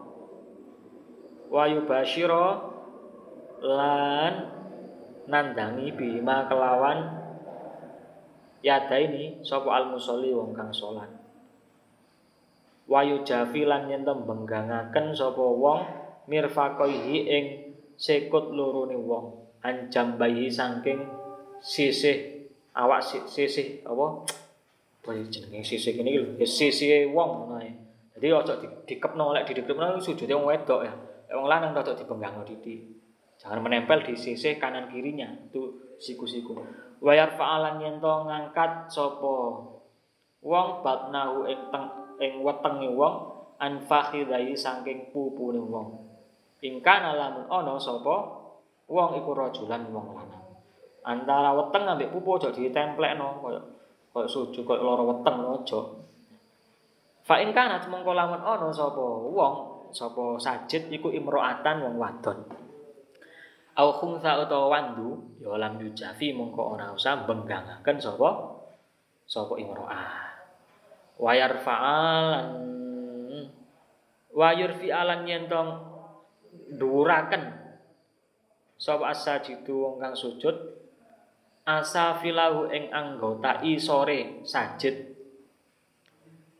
Wa 1.48 1.70
yubashira 1.70 2.74
lan 3.62 4.32
nandangi 5.30 5.94
bima 5.94 6.50
kelawan 6.50 7.22
yada 8.60 8.98
ini 8.98 9.40
sapa 9.46 9.70
al 9.70 9.94
musolli 9.94 10.34
wong 10.34 10.50
kang 10.52 10.74
salat. 10.74 11.08
Wayu 12.84 13.24
jafi 13.24 13.64
lan 13.64 13.88
yen 13.88 14.04
benggangaken 14.04 15.16
sapa 15.16 15.40
wong 15.40 15.80
mirfaqaihi 16.28 17.16
ing 17.30 17.44
sekut 17.96 18.52
lorone 18.52 18.98
wong. 18.98 19.26
Anjam 19.64 20.20
bayi 20.20 20.52
saking 20.52 21.08
sisih 21.64 22.44
awak 22.76 23.00
sisih 23.00 23.80
apa 23.88 24.28
apa 25.04 25.20
jenenge 25.28 25.60
sisih 25.60 26.00
kene 26.00 26.08
iki 26.16 26.20
lho 26.24 26.48
sisih 26.48 27.12
wong 27.12 27.44
ngono 27.44 27.60
Jadi 28.16 28.26
ojo 28.32 28.52
dikepno 28.88 29.36
lek 29.36 29.44
didekepno 29.44 30.00
sujude 30.00 30.32
wong 30.32 30.48
wedok 30.48 30.80
ya. 30.80 30.94
Wong 31.36 31.44
lanang 31.44 31.76
rada 31.76 31.92
dipenggangno 31.92 32.40
titik. 32.46 32.80
Jangan 33.36 33.60
menempel 33.60 34.00
di 34.00 34.16
sisi 34.16 34.56
kanan 34.56 34.88
kirinya 34.88 35.28
itu 35.50 35.92
siku-siku. 36.00 36.56
Wayar 37.04 37.36
fa'alan 37.36 37.82
yen 37.84 37.98
to 38.00 38.08
ngangkat 38.24 38.88
sapa 38.88 39.34
wong 40.40 40.68
batnahu 40.80 41.44
ing 41.50 41.68
teng 41.68 41.84
ing 42.22 42.32
wetenge 42.40 42.88
wong 42.96 43.14
an 43.60 43.84
fakhidai 43.84 44.56
saking 44.56 45.12
pupune 45.12 45.60
wong. 45.60 46.00
Ing 46.64 46.80
kana 46.80 47.12
lamun 47.12 47.44
ana 47.50 47.76
sapa 47.76 48.14
wong 48.88 49.20
iku 49.20 49.36
rajulan 49.36 49.84
wong 49.90 50.16
lanang. 50.16 50.44
Antara 51.04 51.52
weteng 51.52 51.82
ambek 51.84 52.08
pupu 52.08 52.40
aja 52.40 52.48
ditemplekno 52.54 53.42
kaya 53.42 53.74
kaya 54.14 54.30
sujud 54.30 54.62
kaya 54.62 54.78
lara 54.78 55.02
weteng 55.02 55.42
aja. 55.42 55.80
Fa 57.26 57.42
ing 57.42 57.50
kana 57.50 57.82
mongko 57.82 58.14
lamun 58.14 58.38
ana 58.38 58.70
sapa 58.70 59.02
wong 59.26 59.54
sapa 59.90 60.38
sajid 60.38 60.86
iku 60.94 61.10
imro'atan 61.10 61.82
wong 61.82 61.98
wadon. 61.98 62.38
Au 63.74 63.90
khungsa 63.90 64.38
utawa 64.38 64.70
wandu 64.70 65.18
ya 65.42 65.58
lam 65.58 65.82
yujafi 65.82 66.30
mongko 66.30 66.78
ora 66.78 66.94
usah 66.94 67.26
benggangaken 67.26 67.98
sapa 67.98 68.30
sapa 69.26 69.58
imro'ah 69.58 70.14
wa 71.18 71.32
yarfa'alan 71.34 72.46
wa 74.34 74.48
yurfi'alan 74.54 75.26
yen 75.26 75.50
tong 75.50 75.74
dhuwuraken 76.74 77.42
sapa 78.78 79.10
asajidu 79.10 79.74
wong 79.74 79.94
kang 80.02 80.14
sujud 80.14 80.54
asafilahu 81.64 82.68
ing 82.68 82.92
anggota 82.92 83.64
isore 83.64 84.44
sajid 84.44 85.16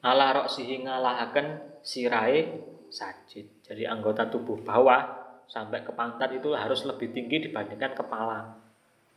ala 0.01 0.33
roksihi 0.33 0.85
ngalahaken 0.85 1.81
sirahe 1.85 2.61
sajid 2.89 3.65
jadi 3.65 3.93
anggota 3.93 4.29
tubuh 4.33 4.61
bawah 4.65 5.25
sampai 5.45 5.85
ke 5.85 5.93
pantat 5.93 6.33
itu 6.33 6.57
harus 6.57 6.89
lebih 6.89 7.13
tinggi 7.13 7.49
dibandingkan 7.49 7.93
kepala. 7.93 8.59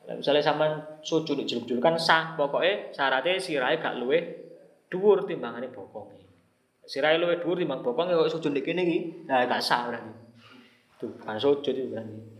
Misalnya 0.08 0.44
sama 0.44 0.68
sujud 1.04 1.36
juluk-juluk 1.44 1.84
kan 1.84 2.00
sah, 2.00 2.36
pokoknya 2.40 2.96
syaratnya 2.96 3.36
sirai 3.36 3.76
gak 3.80 4.00
luwe 4.00 4.20
dhuwur 4.88 5.28
timbangannya 5.28 5.68
bokonge. 5.68 6.24
Sirai 6.88 7.20
luwe 7.20 7.44
dhuwur 7.44 7.60
timbang 7.60 7.84
bokonge 7.84 8.16
kok 8.16 8.32
sujud 8.40 8.56
iki 8.56 8.72
niki, 8.72 9.28
nah 9.28 9.44
gak 9.44 9.60
sah 9.60 9.92
berarti. 9.92 10.14
Tuh, 10.96 11.12
kan 11.20 11.36
sujud 11.36 11.76
itu 11.76 11.92
berarti. 11.92 12.37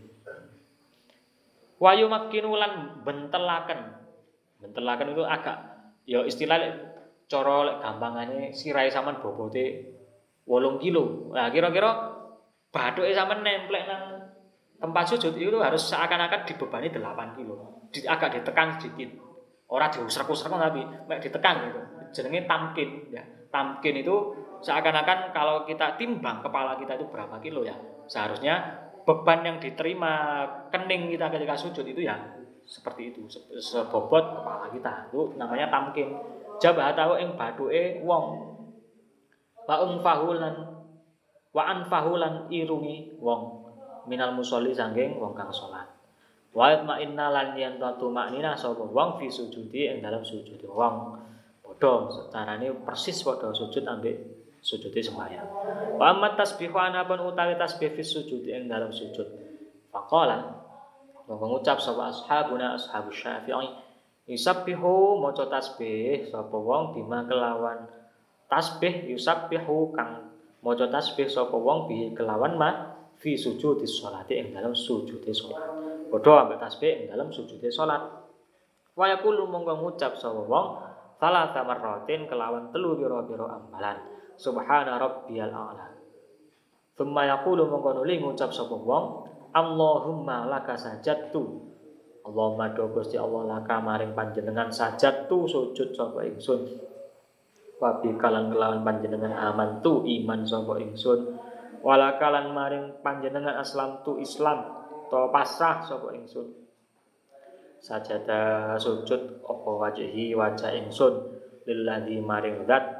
Wayu 1.78 2.10
makinulan 2.10 3.02
bentelaken. 3.06 3.80
Bentelaken 4.58 5.14
itu 5.14 5.22
agak 5.22 5.56
ya 6.02 6.26
istilah 6.26 6.58
cara 7.28 7.54
lek 7.68 7.76
gampangane 7.84 8.50
sirai 8.50 8.90
sampean 8.90 9.22
bobote 9.22 9.94
8 10.48 10.82
kilo. 10.82 11.30
Nah, 11.30 11.52
kira-kira 11.52 12.18
Bathuke 12.68 13.12
sampean 13.12 13.44
nemplek 13.44 13.84
nang 13.88 14.02
tempat 14.78 15.04
sujud 15.14 15.34
itu 15.36 15.58
harus 15.60 15.82
seakan-akan 15.86 16.48
dibebani 16.48 16.88
8 16.90 17.36
kilo. 17.38 17.86
Di, 17.92 18.04
agak 18.04 18.40
ditekan 18.40 18.76
sedikit. 18.80 19.14
Orang 19.68 19.92
diusrek-usrek 19.92 20.48
tapi 20.48 20.80
mek 21.06 21.20
ditekan 21.20 21.68
gitu. 21.68 21.80
Jenenge 22.10 22.48
tamkin 22.48 23.12
ya. 23.12 23.20
Tamkin 23.52 24.00
itu 24.00 24.16
seakan-akan 24.64 25.30
kalau 25.36 25.68
kita 25.68 26.00
timbang 26.00 26.40
kepala 26.40 26.80
kita 26.80 26.96
itu 26.96 27.06
berapa 27.12 27.36
kilo 27.44 27.62
ya. 27.62 27.76
Seharusnya 28.08 28.87
beban 29.08 29.40
yang 29.40 29.56
diterima 29.56 30.44
kening 30.68 31.08
kita 31.08 31.32
ketika 31.32 31.56
sujud 31.56 31.80
itu 31.88 32.04
ya 32.04 32.20
seperti 32.68 33.16
itu. 33.16 33.24
Sebobot 33.56 34.24
kepala 34.36 34.68
kita. 34.68 35.08
Itu 35.08 35.32
namanya 35.40 35.72
tamkin. 35.72 36.12
Jabah 36.60 36.92
tahu 36.92 37.16
ing 37.16 37.32
baduke 37.32 38.04
wong. 38.04 38.24
Wa 39.64 39.80
fahulan 39.80 40.56
wa 41.56 41.62
anfahu 41.64 42.20
lan 42.20 42.52
irungi 42.52 43.16
wong. 43.16 43.64
Minal 44.04 44.36
musolli 44.36 44.76
sangking 44.76 45.16
wong 45.16 45.32
kang 45.32 45.48
salat 45.52 45.88
Wa 46.52 46.72
ma'inna 46.80 47.28
lan 47.32 47.56
yen 47.56 47.80
to 47.80 48.06
maknina 48.12 48.52
sapa 48.52 48.84
wong 48.84 49.16
fi 49.16 49.32
sujudi 49.32 49.88
ing 49.88 50.04
dalam 50.04 50.20
sujud 50.20 50.60
wong. 50.68 51.16
Padha 51.64 52.12
carane 52.28 52.76
persis 52.84 53.24
padha 53.24 53.56
sujud 53.56 53.84
ambek 53.88 54.37
sujud 54.60 54.90
sembahyang. 54.90 55.48
Wa 55.96 56.14
amma 56.14 56.34
tasbihu 56.34 56.74
anapun 56.74 57.22
utawi 57.22 57.54
tasbih 57.58 57.94
fi 57.94 58.02
sujud 58.02 58.44
ing 58.46 58.66
dalam 58.66 58.90
sujud. 58.92 59.26
Faqala 59.88 60.68
Maka 61.28 61.44
ngucap 61.44 61.76
sapa 61.76 62.08
ashabuna 62.08 62.72
ashabus 62.72 63.20
syafi'i 63.20 63.68
Yusabbihu 64.28 65.20
maca 65.24 65.48
tasbih 65.48 66.28
sapa 66.28 66.52
wong 66.52 66.92
bima 66.92 67.24
kelawan 67.24 67.88
tasbih 68.48 69.08
yusabbihu 69.08 69.96
kang 69.96 70.36
maca 70.60 70.84
tasbih 70.88 71.32
sapa 71.32 71.56
wong 71.56 71.88
bi 71.88 72.12
kelawan 72.12 72.60
ma 72.60 72.92
fi 73.16 73.40
sujudi 73.40 73.88
sholati 73.88 74.36
ing 74.36 74.52
dalam 74.52 74.76
sujudi 74.76 75.32
salat. 75.32 75.64
Padha 76.12 76.44
ambek 76.44 76.60
tasbih 76.60 76.92
ing 76.92 77.04
dalam 77.08 77.32
sujudi 77.32 77.72
salat. 77.72 78.04
Wa 78.92 79.08
yaqulu 79.16 79.48
monggo 79.48 79.80
ngucap 79.80 80.20
sapa 80.20 80.44
wong 80.44 80.66
salasa 81.16 81.64
marratin 81.64 82.28
kelawan 82.28 82.68
telu 82.68 83.00
pira-pira 83.00 83.48
ambalan. 83.48 83.96
Subhana 84.38 85.02
rabbiyal 85.02 85.50
a'la. 85.50 85.98
Thumma 86.94 87.26
yaqulu 87.26 87.66
monggo 87.66 87.98
nuli 87.98 88.22
ngucap 88.22 88.54
sapa 88.54 88.74
wong 88.74 89.26
Allahumma 89.50 90.46
laka 90.46 90.78
sajadtu. 90.78 91.66
Allahumma 92.22 92.70
do 92.70 92.86
Gusti 92.94 93.18
Allah 93.18 93.58
laka 93.58 93.82
maring 93.82 94.14
panjenengan 94.14 94.70
sajadtu 94.70 95.46
sujud 95.50 95.90
sapa 95.90 96.22
ingsun. 96.22 96.70
Wabi 97.78 98.14
kalan 98.18 98.50
kelawan 98.50 98.82
panjenengan 98.86 99.34
aman 99.34 99.82
tu 99.82 100.06
iman 100.06 100.46
sapa 100.46 100.78
ingsun. 100.82 101.38
Wala 101.82 102.18
kalan 102.18 102.54
maring 102.54 103.02
panjenengan 103.02 103.58
aslam 103.58 104.02
tu 104.06 104.18
Islam 104.22 104.66
to 105.10 105.18
pasrah 105.34 105.82
sapa 105.82 106.14
ingsun. 106.14 106.46
Sajada 107.78 108.74
sujud 108.78 109.42
apa 109.46 109.70
wajahi 109.70 110.34
wajah 110.34 110.74
ingsun. 110.78 111.14
Lilladzi 111.62 112.18
maring 112.18 112.66
zat 112.66 112.97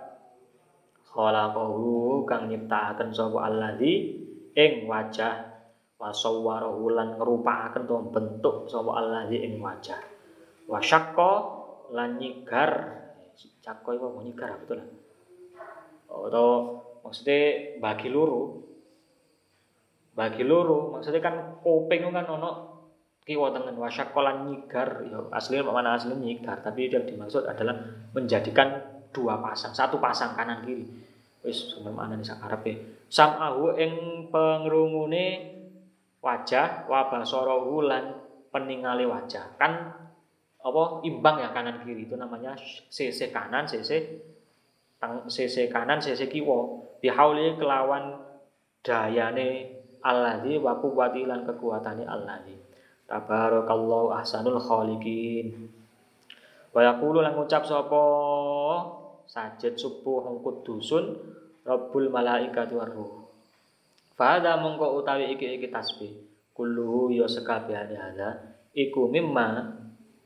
khalaqahu 1.14 2.24
kang 2.28 2.48
nyiptakaken 2.52 3.12
sapa 3.12 3.38
alladzi 3.48 3.92
ing 4.52 4.88
wajah. 4.88 5.46
Wasawwarahu 5.98 6.94
lan 6.94 7.18
ngrupakaken 7.18 7.90
to 7.90 7.96
bentuk 8.14 8.70
sapa 8.70 9.02
allazi 9.02 9.42
ing 9.42 9.58
wajah. 9.58 9.98
Wa 10.70 10.78
syaqqa 10.78 11.32
lan 11.90 12.22
nyigar. 12.22 13.02
Cakko 13.62 13.98
iku 13.98 14.06
mau 14.14 14.22
nyigar 14.22 14.54
betul 14.62 14.82
atau 16.08 16.48
maksudnya 17.04 17.76
bagi 17.78 18.08
luru. 18.08 18.64
Bagi 20.16 20.42
luru 20.42 20.98
maksudnya 20.98 21.22
kan 21.22 21.62
kuping 21.62 22.10
kan 22.10 22.26
ono 22.26 22.50
kiwa 23.22 23.52
tengen 23.52 23.76
wa 23.76 23.86
syaqqa 23.86 24.20
lan 24.24 24.36
nyigar. 24.48 25.04
Ya 25.06 25.18
asli 25.30 25.60
mana? 25.62 25.94
Asli 25.94 26.16
nyigar. 26.16 26.64
Tapi 26.64 26.90
yang 26.90 27.04
dimaksud 27.06 27.46
adalah 27.46 27.76
menjadikan 28.16 28.97
dua 29.14 29.40
pasang 29.40 29.72
satu 29.72 29.96
pasang 29.98 30.36
kanan 30.36 30.64
kiri. 30.64 30.84
Wis 31.46 31.70
sebenarnya 31.70 31.94
mana 31.94 32.14
nih 32.18 32.34
Arab 32.34 32.62
ya 32.66 32.76
samahu 33.08 33.72
ing 33.80 33.92
pengrungune 34.28 35.56
wajah 36.20 36.84
wa 36.90 37.08
basarahu 37.08 37.86
lan 37.86 38.18
peningali 38.52 39.08
wajah. 39.08 39.56
Kan 39.56 39.94
apa 40.58 40.82
imbang 41.06 41.40
ya 41.40 41.54
kanan 41.54 41.80
kiri. 41.82 42.04
Itu 42.04 42.18
namanya 42.18 42.58
CC 42.92 43.32
kanan 43.32 43.64
CC 43.64 44.20
tang 45.00 45.24
CC 45.30 45.72
kanan 45.72 46.02
CC 46.02 46.28
kiwa. 46.28 46.84
Bihauli 46.98 47.54
kelawan 47.54 48.18
dayane 48.82 49.78
alladzi 50.02 50.58
wa 50.58 50.78
quwwati 50.78 51.26
lan 51.26 51.46
kekuatane 51.46 52.02
alladzi 52.02 52.58
tabarakallahu 53.08 54.12
ahsanul 54.14 54.60
khaliqin 54.60 55.70
wa 56.78 56.80
yaqulu 56.86 57.18
lan 57.26 57.34
ngucap 57.34 57.66
sapa 57.66 58.02
sajid 59.26 59.74
subuh 59.74 60.30
kudusun 60.38 61.18
rabbul 61.66 62.06
malaikati 62.06 62.78
waruh 62.78 63.26
Fahada 64.18 64.58
mongko 64.58 64.98
utawi 64.98 65.30
iki 65.30 65.62
iki 65.62 65.70
tasbih. 65.70 66.10
Kulluhu 66.50 67.14
ya 67.14 67.30
sekabehane 67.30 67.94
hada 67.94 68.58
iku 68.74 69.06
mimma 69.06 69.78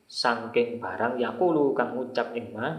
sangking 0.09 0.81
barang 0.81 1.21
yaqulu 1.21 1.77
kang 1.77 1.93
ngucap 1.93 2.33
ing 2.33 2.57
ma 2.57 2.73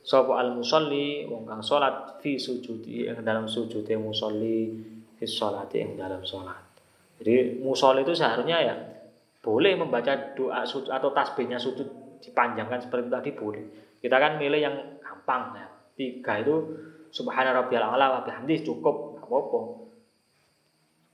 sapa 0.00 0.40
al 0.40 0.56
musolli 0.56 1.28
wong 1.28 1.44
kang 1.44 1.60
salat 1.60 2.16
fi 2.24 2.40
sujudi 2.40 3.12
ing 3.12 3.20
dalam 3.20 3.44
sujude 3.44 3.92
musolli 4.00 4.72
fi 5.20 5.24
sholati 5.28 5.84
ing 5.84 6.00
dalam 6.00 6.24
salat. 6.24 6.64
Jadi 7.20 7.60
musolli 7.60 8.00
itu 8.00 8.16
seharusnya 8.16 8.56
ya 8.56 8.74
boleh 9.44 9.76
membaca 9.76 10.32
doa 10.32 10.64
sujud 10.64 10.88
atau 10.88 11.12
tasbihnya 11.12 11.60
sujud 11.60 12.09
dipanjangkan 12.20 12.78
seperti 12.84 13.08
tadi 13.08 13.30
boleh. 13.34 13.64
Kita 14.00 14.16
kan 14.16 14.36
milih 14.36 14.60
yang 14.60 14.76
gampang 15.00 15.56
ya. 15.56 15.66
Tiga 15.96 16.40
itu 16.40 16.56
subhana 17.12 17.52
rabbiyal 17.52 17.84
a'la 17.84 18.06
wa 18.16 18.20
bihamdi 18.24 18.64
cukup 18.64 19.20
apa-apa 19.20 19.60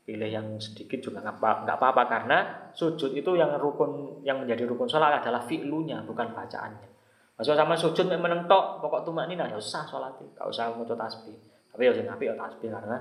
pilih 0.06 0.30
yang 0.30 0.46
sedikit 0.62 1.02
juga 1.02 1.18
nggak 1.18 1.66
apa-apa 1.66 2.02
karena 2.06 2.70
sujud 2.70 3.10
itu 3.10 3.34
yang 3.34 3.50
rukun 3.58 4.22
yang 4.22 4.38
menjadi 4.38 4.62
rukun 4.62 4.86
sholat 4.86 5.18
adalah 5.18 5.42
fi'lunya 5.42 6.06
bukan 6.06 6.30
bacaannya. 6.30 6.88
Maksudnya 7.36 7.66
sama 7.66 7.74
sujud 7.74 8.06
memang 8.06 8.46
menentok 8.46 8.80
pokok 8.80 9.02
tumak 9.02 9.26
ini 9.26 9.34
ya 9.34 9.58
usah 9.58 9.82
sholat 9.82 10.14
nggak 10.14 10.46
usah 10.46 10.70
mau 10.78 10.86
tasbih. 10.86 11.34
Tapi 11.74 11.82
ya 11.82 11.92
sing 11.92 12.06
ya 12.06 12.34
tasbih 12.38 12.70
karena 12.70 12.96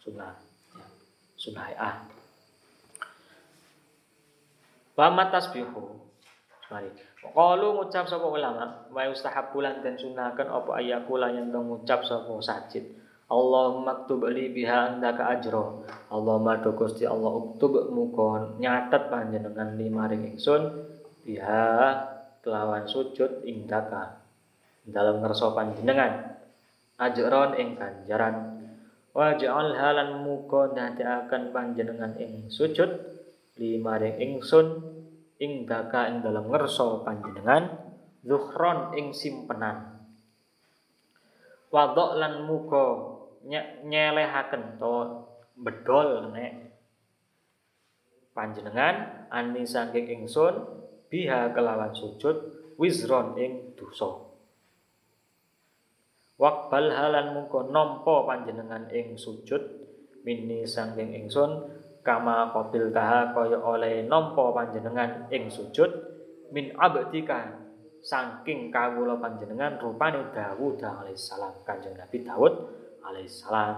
sunnah 0.00 0.32
ya, 0.32 0.84
sunnah 1.36 1.66
ah. 1.76 1.94
Wa 4.96 5.12
tasbihu. 5.30 6.07
Mari. 6.68 6.90
Qalu 7.24 7.66
ngucap 7.80 8.04
sapa 8.04 8.28
ulama 8.28 8.88
wa 8.92 9.02
yustahabbulan 9.08 9.80
dan 9.80 9.96
sunahkan 9.96 10.46
apa 10.52 10.70
ayakula 10.76 11.32
yang 11.32 11.48
ngucap 11.48 12.04
sapa 12.04 12.28
sajid. 12.44 12.84
Allahumma 13.28 14.04
ktub 14.04 14.24
li 14.32 14.52
biha 14.52 14.96
andaka 14.96 15.32
ajro. 15.36 15.84
Allahumma 16.08 16.60
do 16.60 16.72
Gusti 16.72 17.04
Allah 17.04 17.28
uktub 17.28 17.92
muga 17.92 18.56
nyatet 18.56 19.12
panjenengan 19.12 19.76
lima 19.76 20.08
ring 20.08 20.32
ingsun 20.32 20.88
biha 21.28 21.68
kelawan 22.40 22.88
sujud 22.88 23.44
indaka 23.44 24.24
dalam 24.88 25.20
ngerso 25.20 25.52
panjenengan 25.52 26.40
ajron 26.96 27.52
ing 27.60 27.76
ganjaran 27.76 28.64
wa 29.12 29.36
ja'al 29.36 29.76
halan 29.76 30.24
muga 30.24 30.72
ndadekaken 30.72 31.52
panjenengan 31.52 32.16
ing 32.16 32.48
sujud 32.48 32.88
lima 33.60 34.00
ring 34.00 34.16
ingsun 34.16 34.80
ing 35.38 35.66
daka 35.66 36.10
ing 36.10 36.22
dalam 36.22 36.50
ngerso 36.50 37.06
panjenengan 37.06 37.94
zuhron 38.26 38.94
ing 38.98 39.14
simpenan. 39.14 39.98
Wadok 41.70 42.18
lan 42.18 42.48
muga 42.48 42.86
nyelehaken 43.86 44.80
to 44.80 44.96
bedol 45.58 46.34
nek 46.34 46.52
panjenengan 48.34 49.26
ani 49.30 49.62
saking 49.66 50.22
ingsun 50.22 50.54
biha 51.10 51.54
kelawan 51.54 51.94
sujud 51.94 52.36
wizron 52.78 53.34
ing 53.38 53.74
dosa. 53.74 54.26
Wakbal 56.38 56.94
halan 56.94 57.34
muka 57.34 57.66
nompo 57.66 58.22
panjenengan 58.22 58.86
ing 58.94 59.18
sujud 59.18 59.58
mini 60.22 60.62
saking 60.62 61.14
ingsun 61.18 61.77
kama 62.08 62.48
qabil 62.56 62.88
taha 62.88 63.36
kaya 63.36 63.60
oleh 63.60 64.08
nompo 64.08 64.56
panjenengan 64.56 65.28
ing 65.28 65.52
sujud 65.52 65.92
min 66.56 66.72
abdika 66.80 67.68
saking 68.00 68.72
kawula 68.72 69.20
panjenengan 69.20 69.76
rupane 69.76 70.32
Dawud 70.32 70.80
alaihissalam 70.80 71.60
kanjeng 71.68 71.92
Nabi 72.00 72.24
Dawud 72.24 72.54
alaihissalam. 73.04 73.76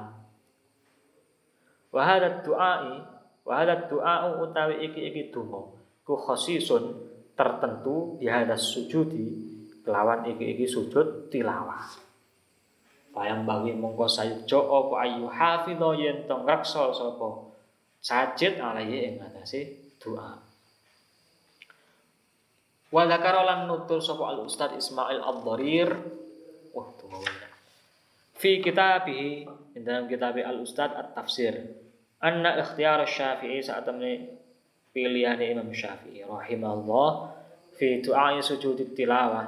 Wa 1.90 2.03
hadha 2.07 2.38
du'ai 2.47 2.95
wa 3.43 3.53
hadha 3.59 3.90
du'a'u 3.90 4.47
utawi 4.47 4.87
iki-iki 4.87 5.35
donga 5.35 5.75
ku 6.07 6.14
khasisun 6.14 7.11
tertentu 7.35 8.14
di 8.23 8.31
hadas 8.31 8.62
sujudi 8.71 9.27
kelawan 9.83 10.23
iki-iki 10.31 10.71
sujud 10.71 11.27
tilawah. 11.35 11.83
Bayang 13.11 13.43
bagi 13.43 13.75
mongko 13.75 14.07
sayukjo 14.07 14.71
apa 14.71 14.95
ayu 15.03 15.27
hafidho 15.27 15.99
yen 15.99 16.31
tong 16.31 16.47
raksa 16.47 16.95
sapa 16.95 17.50
sajid 18.01 18.57
alaihi 18.59 19.13
ing 19.13 19.15
atase 19.21 19.93
doa. 20.01 20.41
Wa 22.91 23.03
dzakara 23.07 23.47
lan 23.47 23.61
nutur 23.71 24.03
sapa 24.03 24.35
al 24.35 24.43
Ustaz 24.49 24.75
Ismail 24.75 25.23
Ad-Dharir. 25.23 25.91
Wah, 26.75 26.89
tunggu 26.99 27.23
fi 28.41 28.65
kitabihi 28.65 29.45
dalam 29.85 30.09
kitab 30.09 30.41
al 30.41 30.65
ustad 30.65 30.97
at 30.97 31.13
tafsir 31.13 31.53
anna 32.25 32.57
ikhtiyar 32.57 33.05
syafi'i 33.05 33.61
saat 33.61 33.85
ini 33.93 34.33
pilihan 34.97 35.37
Imam 35.45 35.69
Syafi'i 35.69 36.25
rahimahullah 36.25 37.37
fi 37.77 38.01
du'a 38.01 38.41
sujud 38.41 38.97
tilawah 38.97 39.45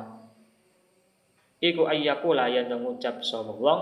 iku 1.64 1.88
ayyakula 1.88 2.52
yang 2.52 2.68
mengucap 2.68 3.24
sapa 3.24 3.56
wong 3.56 3.80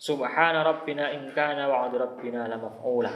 subhana 0.00 0.64
rabbina 0.64 1.12
in 1.12 1.28
kana 1.36 1.68
wa'du 1.68 2.00
rabbina 2.00 2.48
la 2.48 2.56
maf'ula 2.56 3.12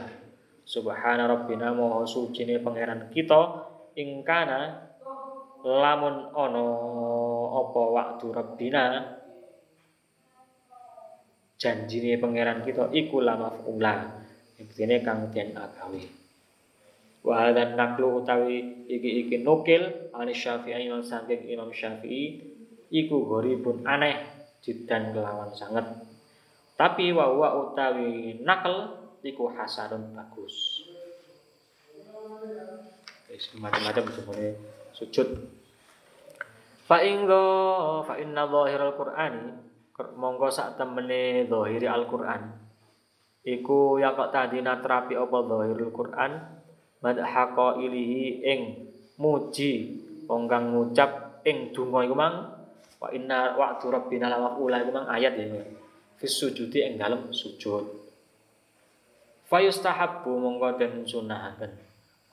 subhana 0.63 1.27
rabbina 1.27 1.75
moho 1.75 2.07
suci 2.07 2.47
pangeran 2.59 3.11
kita 3.11 3.67
ingkana 3.99 4.91
lamun 5.63 6.31
ono 6.35 6.67
apa 7.53 7.81
waktu 7.91 8.25
rabbina. 8.31 8.85
Janjine 11.59 12.19
pangeran 12.19 12.67
kita 12.67 12.91
iku 12.91 13.23
lama 13.23 13.47
ula 13.71 14.23
Ibtine 14.59 14.99
kang 14.99 15.31
den 15.31 15.55
agawe. 15.55 16.03
Wa 17.23 17.55
dan 17.55 17.79
naklu 17.79 18.19
utawi 18.19 18.83
iki 18.83 19.23
iki 19.23 19.35
nukil 19.39 20.11
ani 20.11 20.35
syafi'i 20.35 20.91
lan 20.91 21.07
saking 21.07 21.47
imam 21.47 21.71
syafi'i 21.71 22.43
iku 22.91 23.23
pun 23.63 23.79
aneh 23.87 24.19
jidan 24.59 25.15
kelawan 25.15 25.51
sangat 25.55 26.03
tapi 26.77 27.09
wa 27.15 27.31
utawi 27.33 28.39
nakal 28.45 29.02
iku 29.23 29.47
hasanun 29.55 30.11
bagus. 30.11 30.83
Wis 33.31 33.49
macam-macam 33.57 34.03
sebenarnya 34.11 34.51
sujud. 34.91 35.27
Fa 36.83 36.99
inggo 36.99 37.45
fa 38.03 38.19
inna 38.19 38.43
zahiral 38.45 38.93
qur'ani 38.99 39.43
monggo 40.19 40.51
sak 40.51 40.75
temene 40.75 41.47
zahiri 41.47 41.87
Al-Qur'an. 41.87 42.59
Iku 43.43 43.99
ya 43.99 44.15
kok 44.15 44.31
tadi 44.35 44.59
natrapi 44.59 45.15
apa 45.15 45.37
zahirul 45.47 45.91
Qur'an? 45.95 46.31
Madhaqa 47.03 47.79
ilihi 47.79 48.43
ing 48.47 48.61
muji 49.19 49.99
wong 50.23 50.47
kang 50.47 50.71
ngucap 50.71 51.43
ing 51.43 51.75
donga 51.75 52.07
iku 52.07 52.15
mang 52.15 52.35
wa 53.03 53.07
inna 53.11 53.59
wa'du 53.59 53.91
rabbina 53.91 54.31
la 54.31 54.39
wa'ula 54.39 54.79
iku 54.83 54.91
mang 54.95 55.07
ayat 55.11 55.35
ya. 55.35 55.63
Fis 56.15 56.39
sujudi 56.39 56.83
ing 56.83 56.95
dalem 56.95 57.31
sujud 57.35 58.02
fayustahabbu 59.53 60.33
monggo 60.33 60.81
den 60.81 61.05
sunahaken 61.05 61.69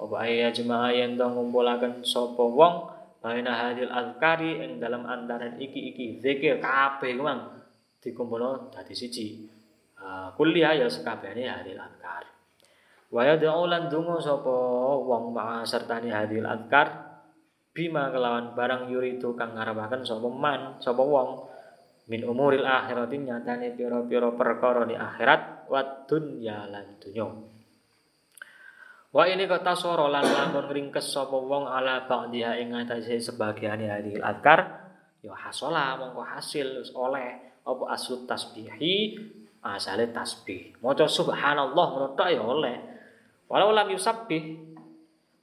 apa 0.00 0.14
ayya 0.24 0.48
jemaah 0.48 0.88
yen 0.96 1.20
to 1.20 1.28
ngumpulaken 1.28 2.00
sapa 2.00 2.40
wong 2.40 2.88
baina 3.20 3.52
hadil 3.52 3.92
azkari 3.92 4.64
ing 4.64 4.80
dalam 4.80 5.04
antaran 5.04 5.60
iki-iki 5.60 6.16
zikir 6.24 6.56
kabeh 6.56 7.12
mang 7.20 7.60
dikumpulno 8.00 8.72
dadi 8.72 8.96
siji. 8.96 9.44
Uh, 10.00 10.32
kuliah 10.40 10.72
ya 10.72 10.88
sekabehane 10.88 11.44
hadil 11.44 11.76
azkar. 11.76 12.24
Wa 13.12 13.28
yad'u 13.28 13.68
lan 13.68 13.92
donga 13.92 14.16
sapa 14.16 14.56
wong 15.04 15.36
ma 15.36 15.60
sertane 15.68 16.08
hadil 16.08 16.48
azkar 16.48 17.20
bima 17.76 18.08
kelawan 18.08 18.56
barang 18.56 18.88
yuritu 18.88 19.36
kang 19.36 19.52
ngarepaken 19.52 20.08
sapa 20.08 20.28
man 20.32 20.80
sapa 20.80 21.04
wong 21.04 21.44
min 22.08 22.24
umuril 22.24 22.64
akhirati 22.64 23.20
nyatane 23.20 23.76
pira-pira 23.76 24.32
perkara 24.32 24.88
di 24.88 24.96
akhirat 24.96 25.59
wa 25.70 25.80
dunya 26.10 26.66
lan 26.66 26.98
dunya. 26.98 27.30
Wa 29.10 29.26
ini 29.26 29.46
kata 29.46 29.74
soro 29.74 30.10
lan 30.10 30.26
lamun 30.26 30.66
ringkes 30.70 31.14
sapa 31.14 31.34
wong 31.34 31.66
ala 31.66 32.06
ba'diha 32.10 32.58
ing 32.62 32.74
atase 32.74 33.18
sebagiane 33.18 33.90
hadil 33.90 34.22
adkar 34.22 34.90
ya 35.22 35.34
hasola 35.34 35.98
mongko 35.98 36.22
hasil 36.22 36.82
oleh 36.94 37.58
apa 37.62 37.84
asut 37.90 38.26
tasbihi 38.26 39.18
asale 39.62 40.10
tasbih. 40.10 40.78
Maca 40.82 41.06
subhanallah 41.06 41.86
ngono 41.90 42.14
ya 42.26 42.42
oleh. 42.42 42.76
Walau 43.50 43.74
lam 43.74 43.90
yusabbih 43.90 44.42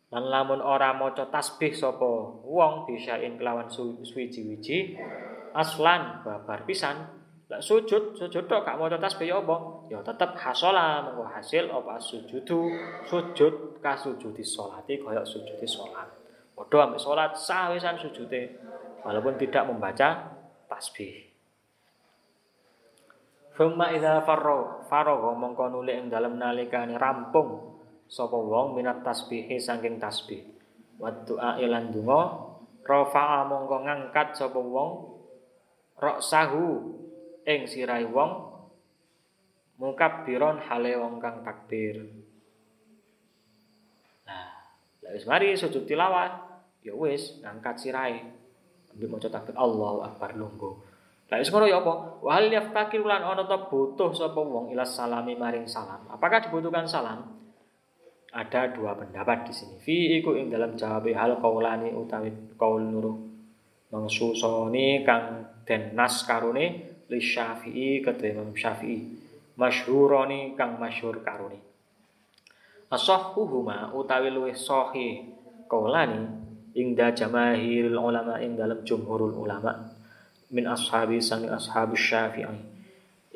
lan 0.07 0.23
lamun 0.31 0.63
ora 0.63 0.95
maca 0.95 1.27
tasbih 1.27 1.75
sapa 1.75 2.07
wong 2.47 2.87
bisain 2.87 3.35
kelawan 3.35 3.67
suwiji-wiji 3.67 4.95
aslan 5.51 6.23
babar 6.23 6.63
pisan 6.63 7.16
Lah 7.47 7.63
sujud, 7.63 8.11
sujud 8.19 8.43
tok 8.43 8.67
gak 8.67 8.75
maca 8.75 8.99
tasbih 8.99 9.31
ya 9.31 9.39
apa? 9.39 9.55
Ya 9.87 10.03
tetep 10.03 10.35
hasola 10.35 10.99
mengko 11.07 11.23
hasil 11.31 11.71
apa 11.71 11.95
sujudu, 11.95 12.67
sujud 13.07 13.79
kasujudi 13.79 14.43
salate 14.43 14.99
kaya 14.99 15.23
sujudi 15.23 15.63
salat. 15.63 16.11
Padha 16.51 16.91
ambek 16.91 16.99
salat 16.99 17.31
sawisan 17.39 17.95
sujude 18.03 18.59
walaupun 18.99 19.39
tidak 19.39 19.63
membaca 19.63 20.27
tasbih. 20.67 21.23
Fumma 23.55 23.95
idza 23.95 24.27
farro 24.27 24.83
faragha 24.91 25.31
mongko 25.31 25.71
nuli 25.71 25.95
ing 25.95 26.11
dalem 26.11 26.35
nalikane 26.35 26.99
rampung 26.99 27.79
sapa 28.11 28.35
wong 28.35 28.75
minat 28.75 29.07
tasbih 29.07 29.47
saking 29.55 30.03
tasbih. 30.03 30.43
Wa 30.99 31.15
du'a 31.23 31.63
ilan 31.63 31.95
donga 31.95 32.43
rafa'a 32.83 33.47
mongko 33.47 33.87
ngangkat 33.87 34.35
sapa 34.35 34.59
wong 34.59 35.15
sahu 36.19 36.67
ing 37.47 37.63
sirai 37.63 38.03
wong 38.03 38.59
mukabbiron 39.79 40.59
hale 40.67 40.99
wong 40.99 41.23
kang 41.23 41.39
takbir. 41.47 42.03
Nah, 44.27 44.51
lha 44.99 45.09
wis 45.15 45.23
mari 45.23 45.55
sujud 45.55 45.87
tilawah, 45.87 46.59
ya 46.83 46.91
wis 46.91 47.39
ngangkat 47.39 47.75
sirai. 47.79 48.19
Ambil 48.91 49.07
maca 49.15 49.31
takbir 49.31 49.55
Allahu 49.55 50.03
Akbar 50.03 50.35
lungguh. 50.35 50.75
Lah 51.31 51.37
wis 51.39 51.47
ngono 51.47 51.71
ya 51.71 51.79
apa? 51.79 52.19
Wa 52.19 52.35
hal 52.35 52.51
yaftakir 52.51 53.03
lan 53.07 53.23
ana 53.23 53.47
ta 53.47 53.71
butuh 53.71 54.11
sapa 54.11 54.43
wong 54.43 54.75
ila 54.75 54.83
salami 54.83 55.39
maring 55.39 55.71
salam. 55.71 56.03
Apakah 56.11 56.43
dibutuhkan 56.43 56.83
salam? 56.83 57.39
Ada 58.27 58.75
dua 58.75 58.91
pendapat 58.91 59.47
di 59.47 59.53
sini. 59.55 59.75
Fi 59.79 60.19
iku 60.19 60.35
ing 60.35 60.51
dalam 60.51 60.75
jawab 60.75 61.07
hal 61.15 61.39
qaulani 61.39 61.95
utawi 61.95 62.27
qaul 62.59 62.83
nuruh 62.83 63.15
mangsusoni 63.87 65.07
kang 65.07 65.47
den 65.63 65.95
nas 65.95 66.27
karune 66.27 66.96
li 67.07 67.19
Syafi'i 67.19 68.03
kata 68.03 68.23
Imam 68.27 68.51
Syafi'i. 68.51 69.25
Masyhuroni 69.57 70.53
kang 70.53 70.77
masyhur 70.77 71.25
karuni 71.25 71.57
Asahhuhuma 72.87 73.91
utawi 73.91 74.29
luwih 74.29 74.53
sahih 74.53 75.27
kaulani 75.67 76.23
ingda 76.77 77.11
jamaahirul 77.11 77.99
ulama 77.99 78.39
ing 78.39 78.55
dalam 78.55 78.85
jumhurul 78.85 79.33
ulama 79.33 79.91
min 80.53 80.63
ashabi 80.69 81.19
sami 81.19 81.51
ashabus 81.51 81.99
Syafi'i. 81.99 82.77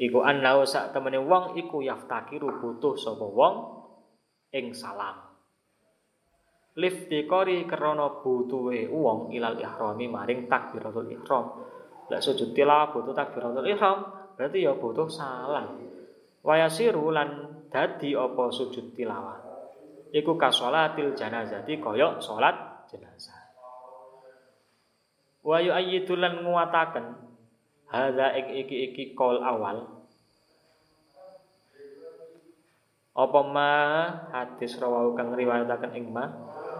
Iku 0.01 0.23
annau 0.23 0.63
sak 0.63 0.95
temene 0.95 1.19
wong 1.19 1.60
iku 1.60 1.84
yaftakiru 1.84 2.63
butuh 2.63 2.95
sapa 2.95 3.27
wong 3.27 3.55
ing 4.55 4.71
salam. 4.71 5.19
Liftikori 6.79 7.67
krana 7.67 8.23
butuhe 8.23 8.88
wong 8.88 9.36
ilal 9.36 9.60
ihrami 9.60 10.07
maring 10.07 10.47
takbiratul 10.47 11.12
ihram 11.12 11.45
Lek 12.12 12.19
sujud 12.19 12.52
tilawah 12.52 12.91
butuh 12.91 13.15
takbiratul 13.15 13.63
ihram, 13.71 14.04
berarti 14.36 14.67
ya 14.67 14.76
butuh 14.76 15.08
salam. 15.08 15.80
Wayasiru 16.43 17.08
lan 17.15 17.63
dadi 17.71 18.12
apa 18.19 18.52
sujud 18.52 18.91
tilawah. 18.91 19.39
Iku 20.12 20.36
kasolatil 20.36 21.15
janazati 21.15 21.80
koyok 21.80 22.19
salat 22.19 22.84
jenazah. 22.91 23.39
Wa 25.39 25.63
yu'ayyidu 25.63 26.19
lan 26.19 26.43
nguwataken 26.43 27.15
hadza 27.88 28.36
iki 28.36 28.91
iki 28.91 29.04
kol 29.15 29.39
awal. 29.39 30.04
Apa 33.15 33.39
ma 33.47 33.71
hadis 34.36 34.76
rawahu 34.84 35.15
kang 35.15 35.32
riwayataken 35.32 35.95
ing 35.95 36.12
ma 36.12 36.28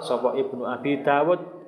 sapa 0.04 0.36
Ibnu 0.36 0.67
Abi 0.67 1.00
Dawud 1.00 1.61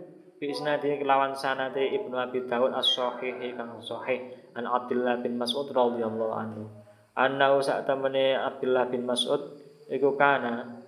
Fi 0.43 0.51
isnadi 0.51 0.99
kelawan 0.99 1.31
sanate 1.39 1.79
Ibnu 1.79 2.19
Abi 2.19 2.43
Dawud 2.43 2.75
as-sahih 2.75 3.55
kang 3.55 3.79
sahih 3.79 4.27
an 4.59 4.67
Abdullah 4.67 5.23
bin 5.23 5.39
Mas'ud 5.39 5.71
radhiyallahu 5.71 6.35
anhu. 6.35 6.67
Annahu 7.15 7.63
sak 7.63 7.87
temene 7.87 8.35
Abdullah 8.35 8.91
bin 8.91 9.07
Mas'ud 9.07 9.39
iku 9.87 10.19
kana 10.19 10.83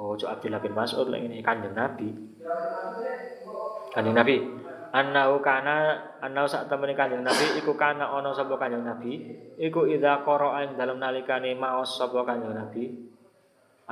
Oh, 0.00 0.16
cok 0.16 0.32
Abdullah 0.32 0.64
bin 0.64 0.72
Mas'ud 0.72 1.12
lek 1.12 1.28
ini 1.28 1.44
Kanjeng 1.44 1.76
Nabi. 1.76 2.08
Kanjeng 3.92 4.16
Nabi. 4.16 4.48
Annahu 4.96 5.44
kana 5.44 6.00
annahu 6.24 6.48
sak 6.48 6.72
temene 6.72 6.96
Kanjeng 6.96 7.20
Nabi 7.20 7.60
iku 7.60 7.76
kana 7.76 8.08
ana 8.16 8.32
sapa 8.32 8.56
Kanjeng 8.56 8.80
Nabi 8.80 9.28
iku 9.60 9.84
idza 9.84 10.24
qara'a 10.24 10.64
ing 10.64 10.80
dalem 10.80 10.96
nalikane 10.96 11.52
maos 11.52 12.00
sapa 12.00 12.24
Kanjeng 12.24 12.56
Nabi 12.56 12.96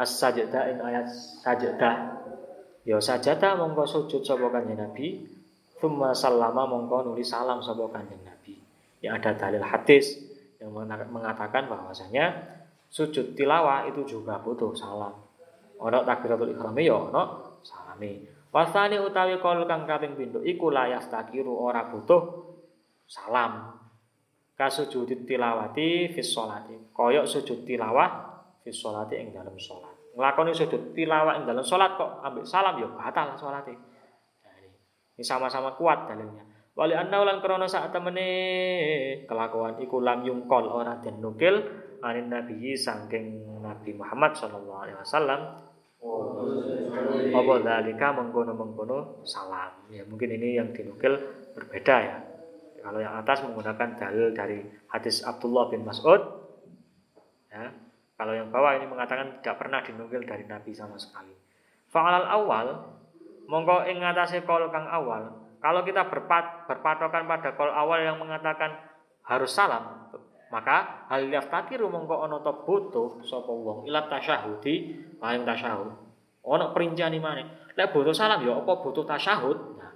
as-sajdah 0.01 0.65
ing 0.73 0.81
ayat 0.81 1.13
sajdah 1.45 2.25
Ya 2.89 2.97
sajada 3.05 3.53
mongko 3.53 3.85
sujud 3.85 4.25
sapa 4.25 4.49
kanjeng 4.49 4.81
Nabi, 4.81 5.21
thumma 5.77 6.17
sallama 6.17 6.65
mongko 6.65 7.13
nuli 7.13 7.21
salam 7.21 7.61
sapa 7.61 7.85
kanjeng 7.93 8.25
Nabi. 8.25 8.57
Yang 9.05 9.13
ada 9.21 9.31
dalil 9.37 9.61
hadis 9.61 10.17
yang 10.57 10.73
mengatakan 11.13 11.69
bahwasanya 11.69 12.33
sujud 12.89 13.37
tilawah 13.37 13.85
itu 13.93 14.09
juga 14.09 14.41
butuh 14.41 14.73
salam. 14.73 15.13
Ono 15.85 15.99
takbiratul 16.01 16.57
ihram 16.57 16.73
ya 16.81 16.97
ono 16.97 17.23
salami. 17.61 18.25
Wasani 18.49 18.97
utawi 18.97 19.37
kol 19.37 19.69
kang 19.69 19.85
kaping 19.85 20.17
pindho 20.17 20.41
iku 20.41 20.73
layas 20.73 21.13
takiru 21.13 21.53
ora 21.61 21.93
butuh 21.93 22.57
salam. 23.05 23.77
Kasujud 24.57 25.29
tilawati 25.29 26.09
fis 26.17 26.33
sholati. 26.33 26.89
Koyok 26.97 27.29
sujud 27.29 27.69
tilawah 27.69 28.41
fis 28.65 28.81
sholati 28.81 29.21
ing 29.21 29.37
dalam 29.37 29.55
sholat 29.61 29.88
nglakoni 30.19 30.51
sujud 30.51 30.99
tilawah 30.99 31.39
ing 31.39 31.47
dalam 31.47 31.63
salat 31.63 31.95
kok 31.95 32.19
ambil 32.27 32.43
salam 32.43 32.75
ya 32.83 32.91
batal. 32.91 33.39
Nah, 33.39 33.63
ini. 33.63 35.23
sama-sama 35.23 35.79
kuat 35.79 36.11
dalilnya. 36.11 36.43
Wali 36.75 36.95
anna 36.95 37.23
ulan 37.23 37.39
krana 37.39 37.71
sak 37.71 37.95
temene 37.95 38.27
kelakuan 39.31 39.79
iku 39.79 40.03
lam 40.03 40.27
yungkol 40.27 40.67
ora 40.67 40.99
den 40.99 41.23
nukil 41.23 41.63
anin 42.03 42.31
nabi 42.31 42.75
saking 42.75 43.47
Nabi 43.63 43.95
Muhammad 43.95 44.35
sallallahu 44.35 44.81
alaihi 44.87 44.99
wasallam. 44.99 45.41
Apa 47.35 47.55
dalika 47.63 48.15
mengkono-mengkono 48.15 49.23
salam. 49.23 49.87
Ya 49.91 50.03
mungkin 50.07 50.35
ini 50.35 50.59
yang 50.59 50.71
dinukil 50.75 51.15
berbeda 51.55 51.97
ya. 51.99 52.19
Kalau 52.79 52.99
yang 53.03 53.15
atas 53.19 53.43
menggunakan 53.43 53.99
dalil 53.99 54.31
dari 54.35 54.63
hadis 54.91 55.27
Abdullah 55.27 55.71
bin 55.71 55.83
Mas'ud 55.83 56.23
ya. 57.51 57.71
Kalau 58.19 58.35
yang 58.35 58.51
bawah 58.51 58.75
ini 58.75 58.91
mengatakan 58.91 59.39
tidak 59.39 59.63
pernah 59.63 59.79
dinukil 59.79 60.27
dari 60.27 60.43
Nabi 60.43 60.75
sama 60.75 60.99
sekali. 60.99 61.31
Fa'alal 61.87 62.27
awal 62.27 62.67
mongko 63.47 63.87
ing 63.87 64.03
ngatasé 64.03 64.43
kol 64.43 64.67
kang 64.75 64.91
awal. 64.91 65.39
Kalau 65.63 65.87
kita 65.87 66.11
berpat, 66.11 66.67
berpatokan 66.67 67.31
pada 67.31 67.55
kol 67.55 67.71
awal 67.71 68.03
yang 68.03 68.19
mengatakan 68.19 68.75
harus 69.23 69.55
salam, 69.55 70.11
maka 70.51 71.07
hal 71.07 71.31
yaftakiru 71.31 71.87
mongko 71.87 72.27
ana 72.27 72.43
ta 72.43 72.51
butuh 72.51 73.23
sapa 73.23 73.53
wong 73.53 73.87
ila 73.87 74.11
tasyahudi 74.11 74.99
maring 75.23 75.47
tasyahud. 75.47 75.95
Ana 76.49 76.73
perincian 76.73 77.13
mana? 77.21 77.45
Lek 77.77 77.95
butuh 77.95 78.17
salam 78.17 78.43
ya 78.43 78.57
apa 78.59 78.73
butuh 78.81 79.05
tasyahud? 79.07 79.79
Nah. 79.79 79.95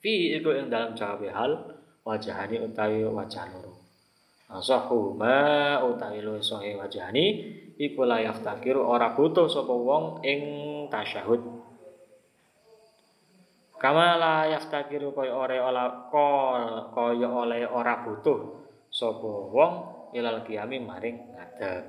Fi 0.00 0.38
iku 0.40 0.54
ing 0.54 0.70
dalam 0.70 0.94
jawab 0.96 1.26
hal 1.28 1.52
wajahani 2.06 2.62
utawi 2.62 3.02
wajah 3.04 3.50
loro. 3.52 3.71
Sahuma 4.60 5.80
utawi 5.80 6.20
lu 6.20 6.36
sohe 6.44 6.76
wajani 6.76 7.56
iku 7.80 8.04
la 8.04 8.20
yaftakiru 8.20 8.84
ora 8.84 9.16
butuh 9.16 9.48
sapa 9.48 9.72
wong 9.72 10.20
ing 10.20 10.40
tasyahud. 10.92 11.40
Kama 13.80 14.20
la 14.20 14.52
yaftakiru 14.52 15.16
kaya 15.16 15.32
ora 15.32 15.56
ola 15.56 15.84
kaya 16.92 17.28
oleh 17.32 17.64
ora 17.64 18.04
butuh 18.04 18.68
sapa 18.92 19.30
wong 19.48 19.72
ilal 20.12 20.44
kiami 20.44 20.76
maring 20.84 21.32
ngadeg. 21.32 21.84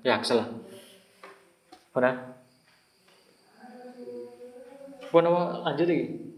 Ya, 0.00 0.16
salah. 0.24 0.48
Pernah? 1.92 2.40
Pun 5.12 5.28
lanjut 5.28 5.84
lagi. 5.84 6.29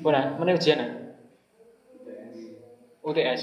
Mana? 0.00 0.36
Mana 0.40 0.56
ujian? 0.56 0.80
UTS. 3.04 3.42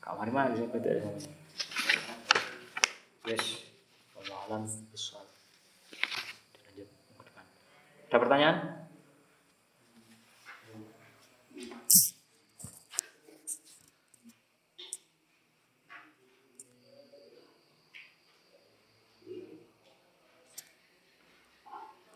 Kamar 0.00 0.28
mana 0.32 0.56
sih 0.56 0.64
UTS? 0.64 1.28
Yes. 3.28 3.44
Allah 4.16 4.38
alam 4.48 4.62
besar. 4.92 5.24
Lanjut. 6.64 6.88
Ada 8.08 8.16
pertanyaan? 8.16 8.56